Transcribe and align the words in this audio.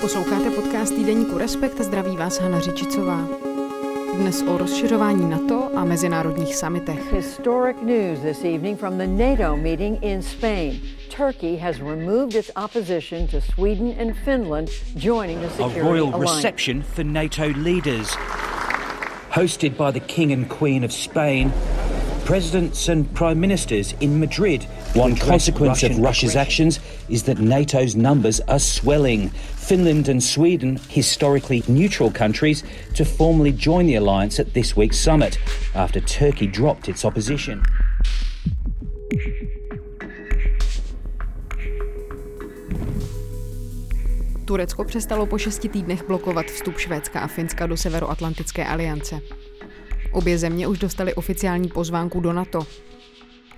Posloucháte 0.00 0.50
podcast 0.50 0.94
týdeníku 0.94 1.38
Respekt, 1.38 1.80
zdraví 1.80 2.16
vás 2.16 2.40
Hana 2.40 2.60
Řičicová. 2.60 3.28
Dnes 4.16 4.42
o 4.42 4.58
rozšiřování 4.58 5.30
NATO 5.30 5.70
a 5.74 5.84
mezinárodních 5.84 6.56
samitech. 6.56 7.12
Historic 7.12 7.76
news 7.82 8.20
this 8.20 8.44
evening 8.44 8.78
from 8.78 8.98
the 8.98 9.06
NATO 9.06 9.56
meeting 9.56 9.98
in 10.02 10.22
Spain. 10.22 10.97
Turkey 11.18 11.56
has 11.56 11.80
removed 11.80 12.36
its 12.36 12.48
opposition 12.54 13.26
to 13.26 13.40
Sweden 13.40 13.90
and 13.98 14.16
Finland 14.18 14.70
joining 14.94 15.40
the 15.40 15.50
security 15.50 15.80
A 15.80 15.82
royal 15.82 16.14
alliance. 16.14 16.36
reception 16.36 16.80
for 16.80 17.02
NATO 17.02 17.48
leaders. 17.48 18.06
Hosted 19.32 19.76
by 19.76 19.90
the 19.90 19.98
King 19.98 20.30
and 20.30 20.48
Queen 20.48 20.84
of 20.84 20.92
Spain, 20.92 21.52
presidents 22.24 22.88
and 22.88 23.12
prime 23.16 23.40
ministers 23.40 23.94
in 23.98 24.20
Madrid. 24.20 24.62
One 24.94 25.14
address 25.14 25.28
consequence 25.28 25.82
of 25.82 25.98
Russia's 25.98 26.34
aggression. 26.34 26.68
actions 26.68 26.80
is 27.08 27.24
that 27.24 27.40
NATO's 27.40 27.96
numbers 27.96 28.40
are 28.42 28.60
swelling. 28.60 29.30
Finland 29.30 30.08
and 30.08 30.22
Sweden, 30.22 30.78
historically 30.88 31.64
neutral 31.66 32.12
countries, 32.12 32.62
to 32.94 33.04
formally 33.04 33.50
join 33.50 33.86
the 33.86 33.96
alliance 33.96 34.38
at 34.38 34.54
this 34.54 34.76
week's 34.76 35.00
summit 35.00 35.36
after 35.74 36.00
Turkey 36.00 36.46
dropped 36.46 36.88
its 36.88 37.04
opposition. 37.04 37.64
Turecko 44.48 44.84
přestalo 44.84 45.26
po 45.26 45.38
šesti 45.38 45.68
týdnech 45.68 46.06
blokovat 46.06 46.46
vstup 46.46 46.78
Švédska 46.78 47.20
a 47.20 47.26
Finska 47.26 47.66
do 47.66 47.76
Severoatlantické 47.76 48.66
aliance. 48.66 49.20
Obě 50.12 50.38
země 50.38 50.66
už 50.66 50.78
dostaly 50.78 51.14
oficiální 51.14 51.68
pozvánku 51.68 52.20
do 52.20 52.32
NATO. 52.32 52.66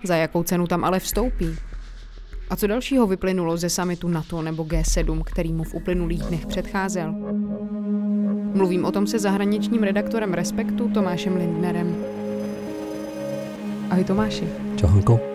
Za 0.05 0.17
jakou 0.17 0.43
cenu 0.43 0.67
tam 0.67 0.85
ale 0.85 1.01
vstoupí? 1.01 1.57
A 2.51 2.57
co 2.57 2.67
dalšího 2.67 3.07
vyplynulo 3.07 3.57
ze 3.57 3.71
samitu 3.71 4.09
NATO 4.09 4.43
nebo 4.43 4.65
G7, 4.65 5.23
který 5.25 5.53
mu 5.53 5.65
v 5.65 5.75
uplynulých 5.75 6.23
dnech 6.23 6.47
předcházel? 6.47 7.15
Mluvím 8.55 8.85
o 8.85 8.93
tom 8.93 9.07
se 9.07 9.19
zahraničním 9.19 9.83
redaktorem 9.83 10.35
Respektu 10.35 10.89
Tomášem 10.89 11.37
Lindnerem. 11.37 11.97
Ahoj 13.91 14.05
Tomáši. 14.05 14.49
Čau. 14.77 15.30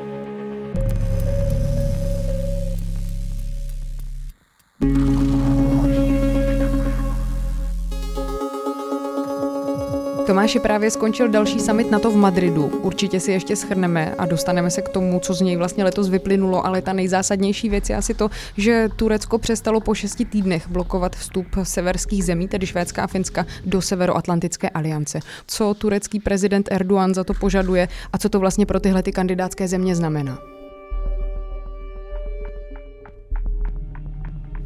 Tomáši 10.45 10.59
právě 10.59 10.91
skončil 10.91 11.27
další 11.27 11.59
summit 11.59 11.91
NATO 11.91 12.11
v 12.11 12.15
Madridu. 12.15 12.65
Určitě 12.65 13.19
si 13.19 13.31
ještě 13.31 13.55
schrneme 13.55 14.15
a 14.15 14.25
dostaneme 14.25 14.69
se 14.69 14.81
k 14.81 14.89
tomu, 14.89 15.19
co 15.19 15.33
z 15.33 15.41
něj 15.41 15.55
vlastně 15.55 15.83
letos 15.83 16.09
vyplynulo, 16.09 16.65
ale 16.65 16.81
ta 16.81 16.93
nejzásadnější 16.93 17.69
věc 17.69 17.89
je 17.89 17.95
asi 17.95 18.13
to, 18.13 18.29
že 18.57 18.89
Turecko 18.95 19.37
přestalo 19.37 19.79
po 19.79 19.93
šesti 19.93 20.25
týdnech 20.25 20.69
blokovat 20.69 21.15
vstup 21.15 21.45
severských 21.63 22.23
zemí, 22.23 22.47
tedy 22.47 22.67
Švédska 22.67 23.03
a 23.03 23.07
Finska, 23.07 23.45
do 23.65 23.81
Severoatlantické 23.81 24.69
aliance. 24.69 25.19
Co 25.47 25.73
turecký 25.73 26.19
prezident 26.19 26.67
Erdogan 26.71 27.13
za 27.13 27.23
to 27.23 27.33
požaduje 27.33 27.87
a 28.13 28.17
co 28.17 28.29
to 28.29 28.39
vlastně 28.39 28.65
pro 28.65 28.79
tyhle 28.79 29.03
ty 29.03 29.11
kandidátské 29.11 29.67
země 29.67 29.95
znamená? 29.95 30.39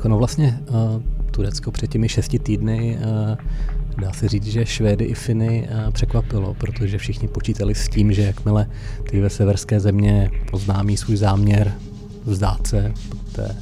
No 0.08 0.17
vlastně 0.17 0.59
uh, 0.69 0.75
Turecko 1.31 1.71
před 1.71 1.88
těmi 1.88 2.09
šesti 2.09 2.39
týdny 2.39 2.99
uh, 3.02 3.38
dá 4.00 4.14
se 4.14 4.28
říct, 4.28 4.45
že 4.45 4.66
Švédy 4.66 5.05
i 5.05 5.14
Finy 5.14 5.67
uh, 5.72 5.92
překvapilo, 5.92 6.53
protože 6.53 6.97
všichni 6.97 7.28
počítali 7.28 7.75
s 7.75 7.89
tím, 7.89 8.14
že 8.14 8.22
jakmile 8.22 8.70
ty 9.10 9.21
ve 9.21 9.30
severské 9.30 9.80
země 9.80 10.32
oznámí 10.52 10.98
svůj 10.98 11.17
záměr 11.17 11.73
vzdát 12.26 12.67
se 12.67 12.93
té 13.32 13.55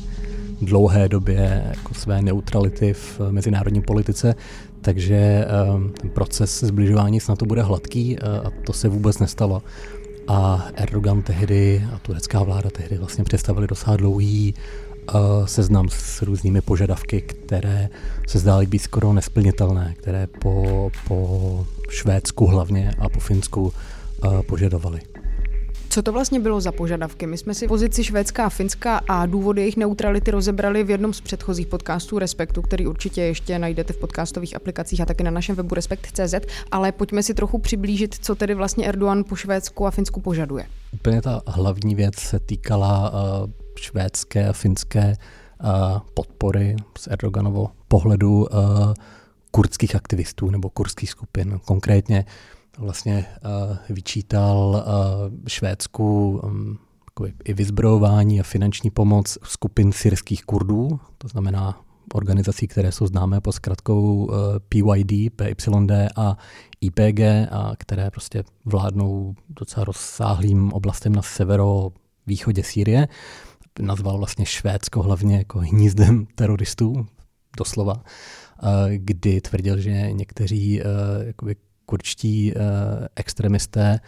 dlouhé 0.61 1.09
době 1.09 1.63
jako 1.69 1.93
své 1.93 2.21
neutrality 2.21 2.93
v 2.93 3.21
mezinárodní 3.31 3.81
politice, 3.81 4.35
takže 4.81 5.45
uh, 5.75 5.91
ten 5.91 6.09
proces 6.09 6.63
zbližování 6.63 7.19
snad 7.19 7.39
to 7.39 7.45
bude 7.45 7.61
hladký 7.61 8.17
uh, 8.17 8.47
a 8.47 8.51
to 8.65 8.73
se 8.73 8.89
vůbec 8.89 9.19
nestalo. 9.19 9.63
A 10.27 10.67
Erdogan 10.75 11.21
tehdy 11.21 11.85
a 11.95 11.99
turecká 11.99 12.43
vláda 12.43 12.69
tehdy 12.69 12.97
vlastně 12.97 13.23
představili 13.23 13.67
docela 13.67 13.97
dlouhý 13.97 14.53
seznam 15.45 15.89
s 15.89 16.21
různými 16.21 16.61
požadavky, 16.61 17.21
které 17.21 17.89
se 18.27 18.39
zdály 18.39 18.65
být 18.65 18.79
skoro 18.79 19.13
nesplnitelné, 19.13 19.95
které 19.97 20.27
po, 20.27 20.91
po 21.07 21.65
Švédsku 21.89 22.45
hlavně 22.45 22.91
a 22.99 23.09
po 23.09 23.19
Finsku 23.19 23.73
požadovali. 24.47 24.99
Co 25.89 26.01
to 26.01 26.11
vlastně 26.11 26.39
bylo 26.39 26.61
za 26.61 26.71
požadavky? 26.71 27.27
My 27.27 27.37
jsme 27.37 27.53
si 27.53 27.67
pozici 27.67 28.03
Švédska 28.03 28.45
a 28.45 28.49
Finska 28.49 29.01
a 29.07 29.25
důvody 29.25 29.61
jejich 29.61 29.77
neutrality 29.77 30.31
rozebrali 30.31 30.83
v 30.83 30.89
jednom 30.89 31.13
z 31.13 31.21
předchozích 31.21 31.67
podcastů 31.67 32.19
Respektu, 32.19 32.61
který 32.61 32.87
určitě 32.87 33.21
ještě 33.21 33.59
najdete 33.59 33.93
v 33.93 33.97
podcastových 33.97 34.55
aplikacích 34.55 35.01
a 35.01 35.05
taky 35.05 35.23
na 35.23 35.31
našem 35.31 35.55
webu 35.55 35.75
respekt.cz, 35.75 36.33
ale 36.71 36.91
pojďme 36.91 37.23
si 37.23 37.33
trochu 37.33 37.57
přiblížit, 37.57 38.15
co 38.21 38.35
tedy 38.35 38.53
vlastně 38.53 38.87
Erdogan 38.87 39.23
po 39.23 39.35
Švédsku 39.35 39.87
a 39.87 39.91
Finsku 39.91 40.21
požaduje. 40.21 40.65
Úplně 40.93 41.21
ta 41.21 41.41
hlavní 41.47 41.95
věc 41.95 42.15
se 42.15 42.39
týkala 42.39 43.11
uh, 43.13 43.49
švédské 43.79 44.47
a 44.49 44.53
finské 44.53 45.13
uh, 45.63 45.99
podpory 46.13 46.75
z 46.97 47.07
Erdoganovo 47.07 47.69
pohledu 47.87 48.39
uh, 48.39 48.93
kurdských 49.51 49.95
aktivistů 49.95 50.49
nebo 50.49 50.69
kurdských 50.69 51.09
skupin. 51.09 51.59
Konkrétně 51.65 52.25
vlastně 52.77 53.25
uh, 53.25 53.77
vyčítal 53.89 54.83
uh, 54.87 55.47
Švédsku 55.47 56.39
um, 56.43 56.77
i 57.43 57.53
vyzbrojování 57.53 58.39
a 58.39 58.43
finanční 58.43 58.89
pomoc 58.89 59.37
skupin 59.43 59.91
syrských 59.91 60.45
Kurdů, 60.45 60.99
to 61.17 61.27
znamená 61.27 61.81
organizací, 62.13 62.67
které 62.67 62.91
jsou 62.91 63.07
známé 63.07 63.41
pod 63.41 63.51
zkratkou 63.51 64.25
uh, 64.25 64.35
PYD, 64.69 65.33
PYD 65.35 65.91
a 66.15 66.37
IPG, 66.81 67.19
a 67.51 67.71
které 67.77 68.11
prostě 68.11 68.43
vládnou 68.65 69.35
docela 69.49 69.83
rozsáhlým 69.83 70.73
oblastem 70.73 71.15
na 71.15 71.21
severo 71.21 71.91
východě 72.27 72.63
Sýrie. 72.63 73.07
Nazval 73.79 74.17
vlastně 74.17 74.45
Švédsko 74.45 75.01
hlavně 75.01 75.37
jako 75.37 75.59
hnízdem 75.59 76.27
teroristů, 76.35 77.07
doslova, 77.57 78.03
kdy 78.97 79.41
tvrdil, 79.41 79.77
že 79.77 80.11
někteří 80.11 80.81
jakoby 81.25 81.55
kurčtí 81.85 82.53
extremisté 83.15 83.99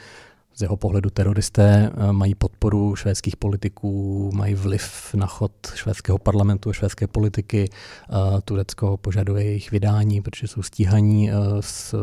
z 0.55 0.61
jeho 0.61 0.77
pohledu 0.77 1.09
teroristé 1.09 1.91
mají 2.11 2.35
podporu 2.35 2.95
švédských 2.95 3.37
politiků, 3.37 4.29
mají 4.33 4.55
vliv 4.55 5.13
na 5.13 5.27
chod 5.27 5.51
švédského 5.75 6.17
parlamentu 6.17 6.69
a 6.69 6.73
švédské 6.73 7.07
politiky. 7.07 7.69
Turecko 8.43 8.97
požaduje 8.97 9.43
jejich 9.43 9.71
vydání, 9.71 10.21
protože 10.21 10.47
jsou 10.47 10.63
stíhaní 10.63 11.29
z, 11.59 11.95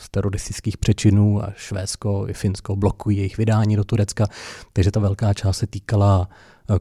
z 0.00 0.08
teroristických 0.10 0.76
přečinů 0.76 1.44
a 1.44 1.52
Švédsko 1.56 2.28
i 2.28 2.32
Finsko 2.32 2.76
blokují 2.76 3.16
jejich 3.16 3.36
vydání 3.36 3.76
do 3.76 3.84
Turecka. 3.84 4.26
Takže 4.72 4.90
ta 4.90 5.00
velká 5.00 5.34
část 5.34 5.58
se 5.58 5.66
týkala 5.66 6.28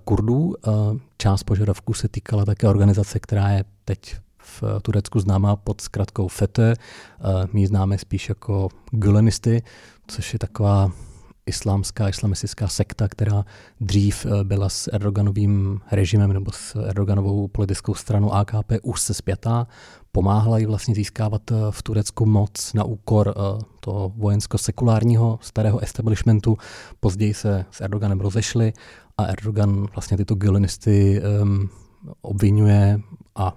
Kurdů. 0.04 0.56
Část 1.18 1.44
požadavků 1.44 1.94
se 1.94 2.08
týkala 2.08 2.46
také 2.46 2.68
organizace, 2.68 3.20
která 3.20 3.50
je 3.50 3.64
teď 3.86 4.16
v 4.38 4.64
Turecku 4.82 5.20
známá 5.20 5.56
pod 5.56 5.82
zkratkou 5.82 6.28
FETE. 6.28 6.74
My 7.54 7.62
ji 7.62 7.68
známe 7.68 7.98
spíš 7.98 8.30
jako 8.30 8.70
Gülenisty, 8.92 9.64
což 10.08 10.34
je 10.34 10.40
taková 10.40 10.92
islámská, 11.50 12.10
islamistická 12.10 12.68
sekta, 12.68 13.08
která 13.08 13.46
dřív 13.82 14.26
byla 14.44 14.70
s 14.70 14.90
Erdoganovým 14.94 15.82
režimem 15.92 16.34
nebo 16.34 16.52
s 16.52 16.76
Erdoganovou 16.76 17.48
politickou 17.48 17.94
stranou 17.94 18.34
AKP 18.34 18.72
už 18.84 19.02
se 19.02 19.14
zpětá. 19.14 19.68
Pomáhala 20.12 20.58
jí 20.58 20.66
vlastně 20.66 20.96
získávat 20.96 21.42
v 21.70 21.84
Turecku 21.84 22.26
moc 22.26 22.74
na 22.74 22.84
úkor 22.84 23.36
toho 23.80 24.14
vojensko-sekulárního 24.16 25.40
starého 25.42 25.80
establishmentu. 25.80 26.58
Později 27.00 27.34
se 27.34 27.66
s 27.72 27.82
Erdoganem 27.82 28.20
rozešli 28.20 28.74
a 29.18 29.26
Erdogan 29.26 29.88
vlastně 29.96 30.18
tyto 30.18 30.36
Gülenisty 30.36 31.22
um, 31.42 31.70
obvinuje 32.22 33.00
a 33.36 33.54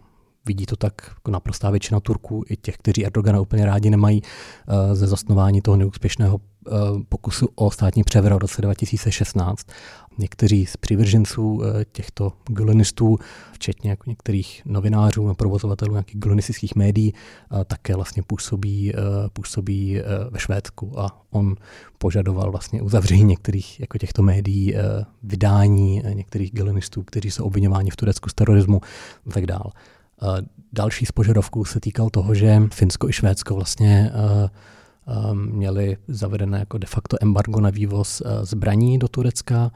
vidí 0.46 0.66
to 0.66 0.76
tak 0.76 0.94
jako 1.08 1.30
naprostá 1.30 1.70
většina 1.70 2.00
Turků, 2.00 2.44
i 2.48 2.56
těch, 2.56 2.76
kteří 2.76 3.06
Erdogana 3.06 3.40
úplně 3.40 3.66
rádi 3.66 3.90
nemají, 3.90 4.22
uh, 4.22 4.94
ze 4.94 5.06
zasnování 5.06 5.62
toho 5.62 5.76
neúspěšného 5.76 6.36
uh, 6.36 6.72
pokusu 7.08 7.48
o 7.54 7.70
státní 7.70 8.04
převrat 8.04 8.38
v 8.38 8.42
roce 8.42 8.62
2016. 8.62 9.66
Někteří 10.18 10.66
z 10.66 10.76
přivrženců 10.76 11.52
uh, 11.52 11.64
těchto 11.92 12.32
gulenistů, 12.48 13.18
včetně 13.52 13.90
jako 13.90 14.10
některých 14.10 14.62
novinářů 14.64 15.28
a 15.28 15.34
provozovatelů 15.34 15.92
nějakých 15.92 16.20
gulenistických 16.20 16.74
médií, 16.76 17.14
také 17.66 17.96
vlastně 17.96 18.22
působí, 18.22 18.92
působí 19.32 20.00
ve 20.30 20.38
Švédsku 20.38 21.00
a 21.00 21.22
on 21.30 21.54
požadoval 21.98 22.50
vlastně 22.50 22.82
uzavření 22.82 23.24
některých 23.24 23.80
jako 23.80 23.98
těchto 23.98 24.22
médií, 24.22 24.74
vydání 25.22 26.02
některých 26.12 26.54
gulenistů, 26.54 27.02
kteří 27.02 27.30
jsou 27.30 27.44
obvinováni 27.44 27.90
v 27.90 27.96
Turecku 27.96 28.28
z 28.28 28.34
terorismu 28.34 28.80
a 29.26 29.32
tak 29.32 29.46
dále. 29.46 29.72
Další 30.72 31.06
z 31.06 31.12
požadavků 31.12 31.64
se 31.64 31.80
týkal 31.80 32.10
toho, 32.10 32.34
že 32.34 32.62
Finsko 32.72 33.08
i 33.08 33.12
Švédsko 33.12 33.54
vlastně 33.54 34.12
měli 35.34 35.96
zavedené 36.08 36.58
jako 36.58 36.78
de 36.78 36.86
facto 36.86 37.16
embargo 37.20 37.60
na 37.60 37.70
vývoz 37.70 38.22
zbraní 38.42 38.98
do 38.98 39.08
Turecka, 39.08 39.70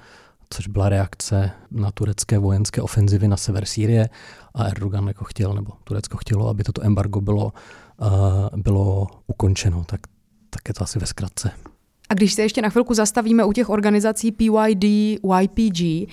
což 0.50 0.69
byla 0.69 0.88
reakce 0.88 1.50
na 1.70 1.90
turecké 1.90 2.38
vojenské 2.38 2.82
ofenzivy 2.82 3.28
na 3.28 3.37
sever 3.37 3.64
Sýrie 3.64 4.08
a 4.54 4.64
Erdogan 4.64 5.08
jako 5.08 5.25
chtěl, 5.25 5.54
nebo 5.54 5.72
Turecko 5.84 6.16
chtělo, 6.16 6.48
aby 6.48 6.64
toto 6.64 6.84
embargo 6.84 7.20
bylo, 7.20 7.52
bylo 8.56 9.06
ukončeno. 9.26 9.84
Tak, 9.84 10.00
tak 10.50 10.69
je 10.69 10.75
to 10.75 10.84
asi 10.84 10.98
ve 10.98 11.06
zkratce. 11.06 11.50
A 12.08 12.14
když 12.14 12.34
se 12.34 12.43
ještě 12.43 12.62
na 12.62 12.69
chvilku 12.69 12.94
zastavíme 12.94 13.44
u 13.44 13.52
těch 13.52 13.69
organizací 13.69 14.32
PYD, 14.32 14.84
YPG, 15.40 16.10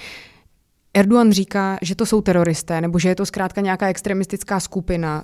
Erdogan 0.93 1.31
říká, 1.31 1.77
že 1.81 1.95
to 1.95 2.05
jsou 2.05 2.21
teroristé, 2.21 2.81
nebo 2.81 2.99
že 2.99 3.09
je 3.09 3.15
to 3.15 3.25
zkrátka 3.25 3.61
nějaká 3.61 3.87
extremistická 3.87 4.59
skupina. 4.59 5.23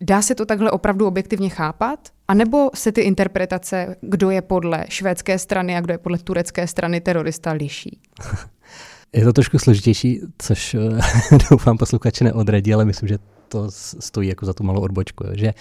Dá 0.00 0.22
se 0.22 0.34
to 0.34 0.46
takhle 0.46 0.70
opravdu 0.70 1.06
objektivně 1.06 1.48
chápat? 1.48 2.08
A 2.28 2.34
nebo 2.34 2.70
se 2.74 2.92
ty 2.92 3.00
interpretace, 3.00 3.96
kdo 4.00 4.30
je 4.30 4.42
podle 4.42 4.84
švédské 4.88 5.38
strany 5.38 5.76
a 5.76 5.80
kdo 5.80 5.94
je 5.94 5.98
podle 5.98 6.18
turecké 6.18 6.66
strany 6.66 7.00
terorista, 7.00 7.52
liší? 7.52 8.00
Je 9.12 9.24
to 9.24 9.32
trošku 9.32 9.58
složitější, 9.58 10.20
což 10.38 10.74
eh, 10.74 10.78
doufám 11.50 11.78
posluchače 11.78 12.24
neodradí, 12.24 12.74
ale 12.74 12.84
myslím, 12.84 13.08
že 13.08 13.18
to 13.48 13.66
stojí 14.00 14.28
jako 14.28 14.46
za 14.46 14.52
tu 14.52 14.64
malou 14.64 14.80
odbočku. 14.80 15.24
Že 15.32 15.52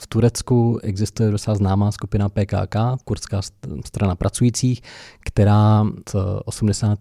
v 0.00 0.06
Turecku 0.06 0.78
existuje 0.82 1.30
docela 1.30 1.56
známá 1.56 1.92
skupina 1.92 2.28
PKK, 2.28 2.76
kurdská 3.04 3.40
strana 3.84 4.14
pracujících, 4.14 4.82
která 5.20 5.84
v 6.12 6.42
80. 6.44 6.98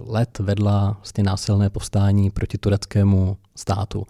let 0.00 0.38
vedla 0.38 0.96
vlastně 0.98 1.24
násilné 1.24 1.70
povstání 1.70 2.30
proti 2.30 2.58
tureckému 2.58 3.36
státu. 3.56 4.06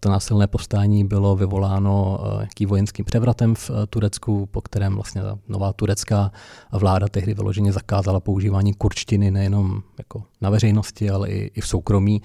To 0.00 0.08
násilné 0.08 0.46
povstání 0.46 1.04
bylo 1.04 1.36
vyvoláno 1.36 2.18
jaký 2.40 2.66
vojenským 2.66 3.04
převratem 3.04 3.54
v 3.54 3.70
Turecku, 3.90 4.46
po 4.46 4.60
kterém 4.60 4.94
vlastně 4.94 5.22
nová 5.48 5.72
turecká 5.72 6.32
vláda 6.72 7.08
tehdy 7.08 7.34
vyloženě 7.34 7.72
zakázala 7.72 8.20
používání 8.20 8.74
kurčtiny 8.74 9.30
nejenom 9.30 9.82
jako 9.98 10.22
na 10.40 10.50
veřejnosti, 10.50 11.10
ale 11.10 11.28
i 11.28 11.60
v 11.60 11.66
soukromí 11.68 12.22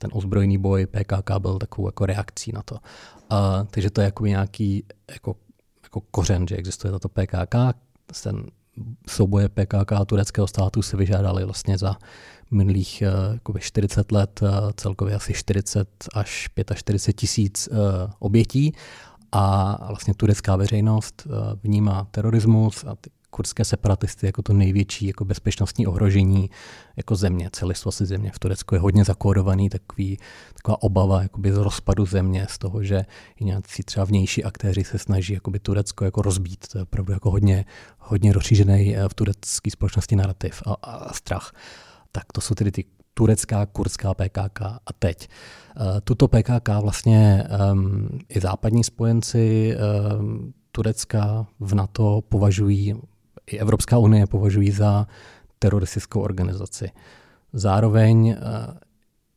ten 0.00 0.10
ozbrojený 0.12 0.58
boj 0.58 0.86
PKK 0.86 1.30
byl 1.38 1.58
takovou 1.58 1.88
jako 1.88 2.06
reakcí 2.06 2.52
na 2.52 2.62
to. 2.62 2.76
A, 3.30 3.64
takže 3.70 3.90
to 3.90 4.00
je 4.00 4.04
jako 4.04 4.26
nějaký 4.26 4.84
jako, 5.10 5.36
jako 5.82 6.00
kořen, 6.00 6.48
že 6.48 6.56
existuje 6.56 6.90
tato 6.90 7.08
PKK. 7.08 7.54
Ten 8.22 8.46
souboje 9.08 9.48
PKK 9.48 9.92
a 9.92 10.04
tureckého 10.04 10.46
státu 10.46 10.82
se 10.82 10.96
vyžádali 10.96 11.44
vlastně 11.44 11.78
za 11.78 11.96
minulých 12.50 13.02
uh, 13.48 13.58
40 13.58 14.12
let 14.12 14.40
uh, 14.42 14.48
celkově 14.76 15.14
asi 15.14 15.34
40 15.34 15.88
až 16.14 16.48
45 16.74 17.16
tisíc 17.16 17.68
uh, 17.72 17.76
obětí 18.18 18.72
a 19.32 19.76
vlastně 19.88 20.14
turecká 20.14 20.56
veřejnost 20.56 21.22
uh, 21.26 21.32
vnímá 21.62 22.06
terorismus 22.10 22.84
a 22.84 22.94
ty 22.94 23.10
kurdské 23.30 23.64
separatisty 23.64 24.26
jako 24.26 24.42
to 24.42 24.52
největší 24.52 25.06
jako 25.06 25.24
bezpečnostní 25.24 25.86
ohrožení 25.86 26.50
jako 26.96 27.16
země, 27.16 27.50
celistvosti 27.52 28.06
země. 28.06 28.30
V 28.34 28.38
Turecku 28.38 28.74
je 28.74 28.80
hodně 28.80 29.04
zakódovaný 29.04 29.68
takový, 29.68 30.18
taková 30.54 30.82
obava 30.82 31.22
jakoby 31.22 31.52
z 31.52 31.56
rozpadu 31.56 32.06
země, 32.06 32.46
z 32.50 32.58
toho, 32.58 32.82
že 32.82 33.04
i 33.36 33.44
nějací 33.44 33.82
třeba 33.82 34.04
vnější 34.04 34.44
aktéři 34.44 34.84
se 34.84 34.98
snaží 34.98 35.34
jakoby 35.34 35.58
Turecko 35.58 36.04
jako 36.04 36.22
rozbít. 36.22 36.68
To 36.68 36.78
je 36.78 36.82
opravdu 36.82 37.12
jako 37.12 37.30
hodně, 37.30 37.64
hodně 37.98 38.32
rozšířený 38.32 38.96
eh, 38.96 39.08
v 39.08 39.14
turecké 39.14 39.70
společnosti 39.70 40.16
narrativ 40.16 40.62
a, 40.66 40.72
a 40.82 41.12
strach. 41.12 41.52
Tak 42.12 42.24
to 42.32 42.40
jsou 42.40 42.54
tedy 42.54 42.70
ty 42.70 42.84
turecká, 43.14 43.66
kurdská 43.66 44.14
PKK. 44.14 44.60
A 44.62 44.92
teď 44.98 45.28
uh, 45.76 46.00
tuto 46.04 46.28
PKK 46.28 46.68
vlastně 46.80 47.48
um, 47.72 48.08
i 48.28 48.40
západní 48.40 48.84
spojenci 48.84 49.76
um, 50.18 50.52
Turecka 50.72 51.46
v 51.60 51.74
NATO 51.74 52.22
považují 52.28 52.94
i 53.52 53.58
Evropská 53.58 53.98
unie 53.98 54.26
považují 54.26 54.70
za 54.70 55.06
teroristickou 55.58 56.20
organizaci. 56.20 56.90
Zároveň 57.52 58.28
eh, 58.28 58.36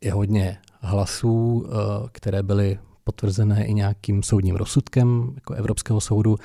je 0.02 0.14
hodně 0.14 0.58
hlasů, 0.82 1.66
eh, 1.66 1.74
které 2.12 2.44
byly 2.44 2.80
potvrzené 3.04 3.66
i 3.66 3.74
nějakým 3.74 4.24
soudním 4.24 4.56
rozsudkem 4.56 5.32
jako 5.36 5.54
Evropského 5.54 6.02
soudu, 6.02 6.38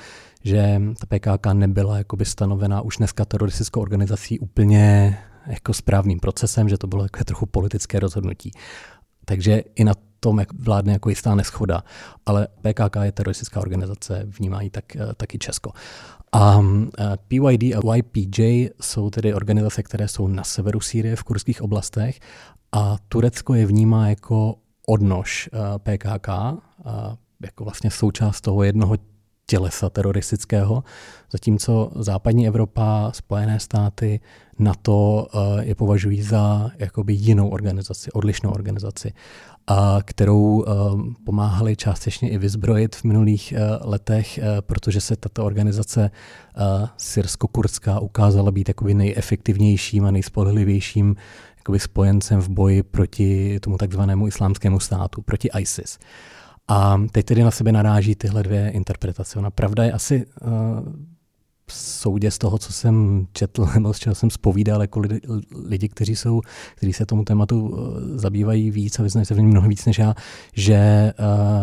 že 0.43 0.81
ta 0.99 1.05
PKK 1.05 1.53
nebyla 1.53 1.97
jakoby 1.97 2.25
stanovená 2.25 2.81
už 2.81 2.97
dneska 2.97 3.25
teroristickou 3.25 3.81
organizací 3.81 4.39
úplně 4.39 5.17
jako 5.47 5.73
správným 5.73 6.19
procesem, 6.19 6.69
že 6.69 6.77
to 6.77 6.87
bylo 6.87 7.03
jako 7.03 7.23
trochu 7.23 7.45
politické 7.45 7.99
rozhodnutí. 7.99 8.51
Takže 9.25 9.63
i 9.75 9.83
na 9.83 9.93
tom 10.19 10.39
jak 10.39 10.53
vládne 10.53 10.93
jako 10.93 11.09
jistá 11.09 11.35
neschoda, 11.35 11.83
ale 12.25 12.47
PKK 12.61 12.95
je 13.03 13.11
teroristická 13.11 13.59
organizace, 13.59 14.23
vnímá 14.25 14.59
tak, 14.71 14.95
eh, 14.95 14.99
taky 15.17 15.37
Česko. 15.37 15.71
A 16.31 16.61
eh, 16.99 17.17
PYD 17.27 17.63
a 17.63 17.95
YPJ 17.95 18.69
jsou 18.81 19.09
tedy 19.09 19.33
organizace, 19.33 19.83
které 19.83 20.07
jsou 20.07 20.27
na 20.27 20.43
severu 20.43 20.79
Sýrie 20.79 21.15
v 21.15 21.23
kurských 21.23 21.61
oblastech 21.61 22.19
a 22.71 22.97
Turecko 23.09 23.53
je 23.53 23.65
vnímá 23.65 24.09
jako 24.09 24.55
odnož 24.87 25.49
eh, 25.53 25.79
PKK, 25.79 26.27
jako 27.41 27.63
vlastně 27.63 27.91
součást 27.91 28.41
toho 28.41 28.63
jednoho 28.63 28.95
tělesa 29.49 29.89
teroristického, 29.89 30.83
zatímco 31.31 31.91
západní 31.95 32.47
Evropa, 32.47 33.11
Spojené 33.13 33.59
státy, 33.59 34.19
NATO 34.59 35.27
je 35.59 35.75
považují 35.75 36.21
za 36.21 36.71
jakoby 36.77 37.13
jinou 37.13 37.49
organizaci, 37.49 38.11
odlišnou 38.11 38.51
organizaci 38.51 39.13
a 39.67 39.99
kterou 40.05 40.63
eh, 40.63 40.71
pomáhali 41.23 41.75
částečně 41.75 42.29
i 42.29 42.37
vyzbrojit 42.37 42.95
v 42.95 43.03
minulých 43.03 43.51
eh, 43.51 43.59
letech, 43.81 44.37
eh, 44.37 44.43
protože 44.61 45.01
se 45.01 45.15
tato 45.15 45.45
organizace 45.45 46.11
syrsko-kurdská 46.97 47.99
ukázala 47.99 48.51
být 48.51 48.67
jakoby 48.67 48.93
nejefektivnějším 48.93 50.05
a 50.05 50.11
nejspolehlivějším 50.11 51.15
jakoby 51.57 51.79
spojencem 51.79 52.41
v 52.41 52.49
boji 52.49 52.83
proti 52.83 53.59
tomu 53.59 53.77
takzvanému 53.77 54.27
islámskému 54.27 54.79
státu, 54.79 55.21
proti 55.21 55.49
ISIS. 55.59 55.99
A 56.69 57.01
teď 57.11 57.25
tedy 57.25 57.43
na 57.43 57.51
sebe 57.51 57.71
naráží 57.71 58.15
tyhle 58.15 58.43
dvě 58.43 58.69
interpretace. 58.69 59.39
Ona 59.39 59.49
pravda 59.49 59.83
je 59.83 59.91
asi 59.91 60.25
soudě 61.71 62.31
z 62.31 62.37
toho, 62.37 62.57
co 62.57 62.73
jsem 62.73 63.27
četl 63.33 63.67
nebo 63.73 63.93
z 63.93 63.99
čeho 63.99 64.15
jsem 64.15 64.29
zpovídal, 64.29 64.81
jako 64.81 64.99
lidi, 64.99 65.21
lidi 65.65 65.89
kteří, 65.89 66.15
jsou, 66.15 66.41
kteří 66.75 66.93
se 66.93 67.05
tomu 67.05 67.23
tématu 67.23 67.77
eh, 67.77 68.17
zabývají 68.17 68.71
víc 68.71 68.99
a 68.99 69.03
vyznají 69.03 69.25
se 69.25 69.33
v 69.33 69.37
něm 69.37 69.49
mnohem 69.49 69.69
víc 69.69 69.85
než 69.85 69.97
já, 69.97 70.15
že 70.53 71.13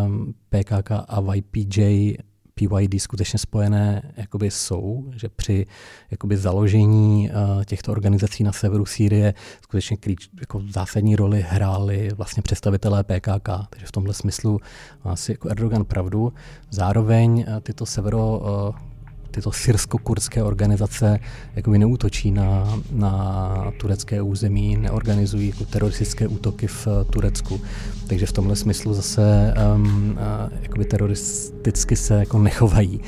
um, 0.07 0.35
eh, 0.53 0.63
PKK 0.63 0.91
a 0.91 1.35
YPJ 1.35 2.17
PYD 2.61 3.01
skutečně 3.01 3.39
spojené 3.39 4.13
jakoby 4.17 4.51
jsou, 4.51 5.05
že 5.17 5.29
při 5.29 5.67
jakoby 6.11 6.37
založení 6.37 7.31
uh, 7.31 7.65
těchto 7.65 7.93
organizací 7.93 8.45
na 8.45 8.53
severu 8.53 8.87
Sýrie 8.87 9.35
skutečně 9.63 9.97
klíč, 9.97 10.29
jako 10.41 10.63
zásadní 10.71 11.17
roli 11.17 11.45
hráli 11.49 12.11
vlastně 12.17 12.43
představitelé 12.43 13.05
PKK. 13.05 13.49
Takže 13.71 13.87
v 13.87 13.93
tomhle 13.93 14.15
smyslu 14.15 14.61
má 15.05 15.17
si 15.17 15.33
jako 15.33 15.49
Erdogan 15.49 15.85
pravdu. 15.85 16.33
Zároveň 16.71 17.45
uh, 17.49 17.61
tyto 17.61 17.87
severo 17.87 18.39
uh, 18.39 18.96
tyto 19.31 19.53
syrsko-kurdské 19.53 20.43
organizace 20.43 21.21
jakoby 21.57 21.79
neútočí 21.79 22.31
na, 22.31 22.79
na 22.91 23.73
turecké 23.81 24.23
území, 24.23 24.77
neorganizují 24.77 25.49
jako 25.49 25.65
teroristické 25.65 26.29
útoky 26.29 26.67
v 26.67 26.89
Turecku. 27.11 27.61
Takže 28.07 28.27
v 28.27 28.33
tomhle 28.33 28.57
smyslu 28.57 28.95
zase 28.95 29.55
um, 29.75 30.19
jakoby 30.63 30.85
teroristicky 30.85 31.97
se 31.97 32.15
jako 32.15 32.39
nechovají. 32.39 33.01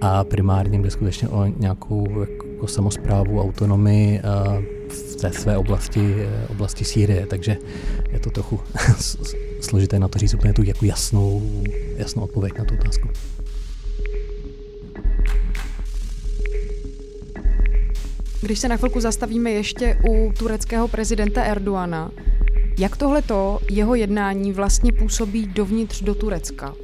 A 0.00 0.24
primárně 0.24 0.78
jde 0.78 0.90
skutečně 0.90 1.28
o 1.28 1.46
nějakou 1.46 2.26
jako 2.56 2.66
samozprávu, 2.66 3.40
autonomii 3.40 4.20
uh, 4.20 4.62
v 4.88 5.16
té 5.16 5.32
své 5.32 5.56
oblasti, 5.56 6.14
oblasti 6.48 6.84
Sýrie. 6.84 7.26
Takže 7.26 7.56
je 8.12 8.20
to 8.20 8.30
trochu 8.30 8.60
složité 9.60 9.98
na 9.98 10.08
to 10.08 10.18
říct 10.18 10.34
úplně 10.34 10.52
tu 10.52 10.62
jako 10.62 10.84
jasnou, 10.84 11.62
jasnou 11.96 12.22
odpověď 12.22 12.58
na 12.58 12.64
tu 12.64 12.74
otázku. 12.74 13.08
Když 18.46 18.58
se 18.58 18.68
na 18.68 18.76
chvilku 18.76 19.00
zastavíme 19.00 19.50
ještě 19.50 19.98
u 20.10 20.32
tureckého 20.38 20.88
prezidenta 20.88 21.42
Erdoana, 21.42 22.10
jak 22.78 22.96
tohleto 22.96 23.58
jeho 23.70 23.94
jednání 23.94 24.52
vlastně 24.52 24.92
působí 24.92 25.46
dovnitř 25.46 26.02
do 26.02 26.14
Turecka? 26.14 26.74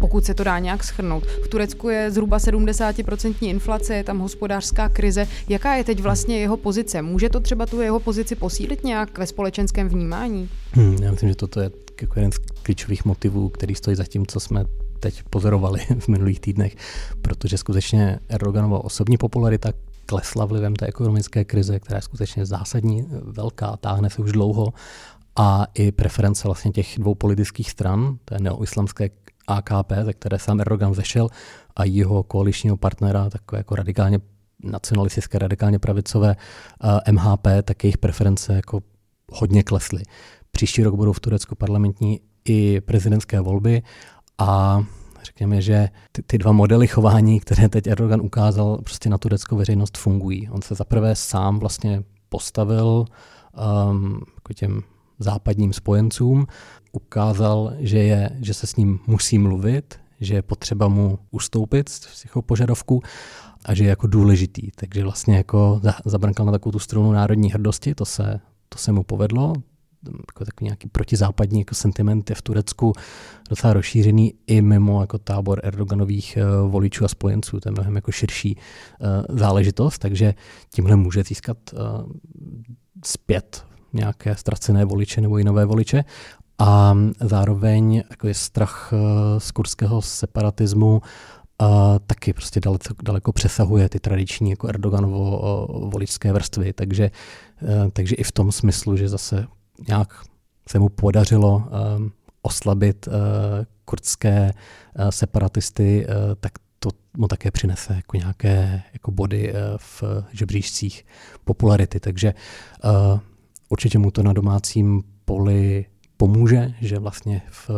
Pokud 0.00 0.24
se 0.24 0.34
to 0.34 0.44
dá 0.44 0.58
nějak 0.58 0.84
schrnout. 0.84 1.24
V 1.26 1.48
Turecku 1.48 1.88
je 1.88 2.10
zhruba 2.10 2.38
70% 2.38 3.34
inflace, 3.40 3.94
je 3.94 4.04
tam 4.04 4.18
hospodářská 4.18 4.88
krize. 4.88 5.28
Jaká 5.48 5.74
je 5.74 5.84
teď 5.84 6.00
vlastně 6.00 6.38
jeho 6.38 6.56
pozice? 6.56 7.02
Může 7.02 7.28
to 7.28 7.40
třeba 7.40 7.66
tu 7.66 7.80
jeho 7.80 8.00
pozici 8.00 8.34
posílit 8.34 8.84
nějak 8.84 9.18
ve 9.18 9.26
společenském 9.26 9.88
vnímání? 9.88 10.48
Hmm, 10.72 11.02
já 11.02 11.10
myslím, 11.10 11.28
že 11.28 11.34
toto 11.34 11.60
je 11.60 11.70
jako 12.00 12.18
jeden 12.18 12.32
z 12.32 12.38
klíčových 12.62 13.04
motivů, 13.04 13.48
který 13.48 13.74
stojí 13.74 13.96
za 13.96 14.04
tím, 14.04 14.26
co 14.26 14.40
jsme 14.40 14.64
teď 15.00 15.22
pozorovali 15.30 15.80
v 15.98 16.08
minulých 16.08 16.40
týdnech, 16.40 16.76
protože 17.22 17.58
skutečně 17.58 18.18
Erdoganova 18.28 18.84
osobní 18.84 19.16
popularita 19.16 19.72
klesla 20.06 20.44
vlivem 20.44 20.76
té 20.76 20.86
ekonomické 20.86 21.44
krize, 21.44 21.80
která 21.80 21.98
je 21.98 22.02
skutečně 22.02 22.46
zásadní, 22.46 23.06
velká, 23.22 23.76
táhne 23.76 24.10
se 24.10 24.22
už 24.22 24.32
dlouho 24.32 24.72
a 25.36 25.66
i 25.74 25.92
preference 25.92 26.48
vlastně 26.48 26.70
těch 26.70 26.94
dvou 26.98 27.14
politických 27.14 27.70
stran, 27.70 28.18
té 28.24 28.38
neoislamské 28.38 29.10
AKP, 29.46 29.92
ze 30.04 30.12
které 30.12 30.38
sám 30.38 30.60
Erdogan 30.60 30.94
zešel, 30.94 31.28
a 31.76 31.84
jeho 31.84 32.22
koaličního 32.22 32.76
partnera, 32.76 33.30
takové 33.30 33.58
jako 33.58 33.74
radikálně 33.74 34.18
nacionalistické, 34.62 35.38
radikálně 35.38 35.78
pravicové 35.78 36.36
uh, 36.84 37.14
MHP, 37.14 37.46
tak 37.62 37.84
jejich 37.84 37.98
preference 37.98 38.54
jako 38.54 38.80
hodně 39.32 39.62
klesly. 39.62 40.02
Příští 40.50 40.82
rok 40.82 40.94
budou 40.94 41.12
v 41.12 41.20
Turecku 41.20 41.54
parlamentní 41.54 42.20
i 42.44 42.80
prezidentské 42.80 43.40
volby 43.40 43.82
a 44.38 44.82
řekněme, 45.24 45.62
že 45.62 45.88
ty, 46.12 46.22
ty 46.22 46.38
dva 46.38 46.52
modely 46.52 46.86
chování, 46.86 47.40
které 47.40 47.68
teď 47.68 47.86
Erdogan 47.86 48.20
ukázal, 48.20 48.78
prostě 48.78 49.10
na 49.10 49.18
tureckou 49.18 49.56
veřejnost 49.56 49.98
fungují. 49.98 50.48
On 50.50 50.62
se 50.62 50.74
zaprvé 50.74 51.16
sám 51.16 51.58
vlastně 51.58 52.02
postavil 52.28 53.04
um, 53.90 54.20
jako 54.34 54.52
těm 54.54 54.80
západním 55.18 55.72
spojencům, 55.72 56.46
ukázal, 56.92 57.72
že, 57.78 57.98
je, 57.98 58.30
že 58.40 58.54
se 58.54 58.66
s 58.66 58.76
ním 58.76 58.98
musí 59.06 59.38
mluvit, 59.38 60.00
že 60.20 60.34
je 60.34 60.42
potřeba 60.42 60.88
mu 60.88 61.18
ustoupit 61.30 61.88
z 61.88 62.22
těch 62.22 62.32
požadavků 62.46 63.02
a 63.64 63.74
že 63.74 63.84
je 63.84 63.90
jako 63.90 64.06
důležitý. 64.06 64.70
Takže 64.70 65.02
vlastně 65.02 65.36
jako 65.36 65.80
zabrnkal 66.04 66.46
na 66.46 66.52
takovou 66.52 66.72
tu 66.72 66.78
strunu 66.78 67.12
národní 67.12 67.52
hrdosti, 67.52 67.94
to 67.94 68.04
se, 68.04 68.40
to 68.68 68.78
se 68.78 68.92
mu 68.92 69.02
povedlo, 69.02 69.52
jako 70.06 70.44
takový 70.44 70.64
nějaký 70.66 70.88
protizápadní 70.88 71.58
jako 71.58 71.74
sentiment 71.74 72.30
je 72.30 72.36
v 72.36 72.42
Turecku 72.42 72.92
docela 73.50 73.72
rozšířený 73.72 74.34
i 74.46 74.62
mimo 74.62 75.00
jako 75.00 75.18
tábor 75.18 75.60
Erdoganových 75.62 76.38
uh, 76.38 76.70
voličů 76.70 77.04
a 77.04 77.08
spojenců. 77.08 77.60
To 77.60 77.68
je 77.68 77.72
mnohem 77.72 77.96
jako 77.96 78.12
širší 78.12 78.56
uh, 78.56 79.38
záležitost, 79.38 79.98
takže 79.98 80.34
tímhle 80.74 80.96
může 80.96 81.22
získat 81.22 81.56
uh, 81.72 81.80
zpět 83.04 83.64
nějaké 83.92 84.36
ztracené 84.36 84.84
voliče 84.84 85.20
nebo 85.20 85.38
i 85.38 85.44
nové 85.44 85.64
voliče. 85.64 86.04
A 86.58 86.94
zároveň 87.20 88.02
jako 88.10 88.28
je 88.28 88.34
strach 88.34 88.92
z 89.38 89.50
kurského 89.50 90.02
separatismu 90.02 91.02
a 91.58 91.98
taky 91.98 92.32
prostě 92.32 92.60
daleko, 92.60 92.94
daleko 93.02 93.32
přesahuje 93.32 93.88
ty 93.88 94.00
tradiční 94.00 94.50
jako 94.50 94.68
Erdoganovo 94.68 95.40
voličské 95.92 96.32
vrstvy, 96.32 96.72
takže, 96.72 97.10
takže 97.92 98.14
i 98.14 98.22
v 98.22 98.32
tom 98.32 98.52
smyslu, 98.52 98.96
že 98.96 99.08
zase 99.08 99.46
nějak 99.88 100.24
se 100.68 100.78
mu 100.78 100.88
podařilo 100.88 101.56
um, 101.96 102.12
oslabit 102.42 103.06
uh, 103.06 103.14
kurdské 103.84 104.52
uh, 104.98 105.08
separatisty, 105.08 106.06
uh, 106.06 106.14
tak 106.40 106.52
to 106.78 106.90
mu 107.16 107.28
také 107.28 107.50
přinese 107.50 107.94
jako 107.94 108.16
nějaké 108.16 108.82
jako 108.92 109.10
body 109.10 109.54
v 109.76 110.04
žebříčcích 110.32 111.06
popularity. 111.44 112.00
Takže 112.00 112.34
určitě 113.68 113.98
mu 113.98 114.10
to 114.10 114.22
na 114.22 114.32
domácím 114.32 115.02
poli 115.24 115.86
pomůže, 116.16 116.74
že 116.80 116.98
vlastně 116.98 117.42
v, 117.50 117.70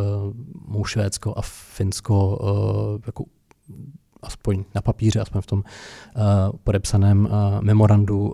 mu 0.67 0.85
Švédsko 0.85 1.33
a 1.37 1.41
Finsko 1.41 2.39
jako 3.05 3.25
aspoň 4.21 4.63
na 4.75 4.81
papíře, 4.81 5.19
aspoň 5.19 5.41
v 5.41 5.45
tom 5.45 5.63
podepsaném 6.63 7.29
memorandu 7.61 8.33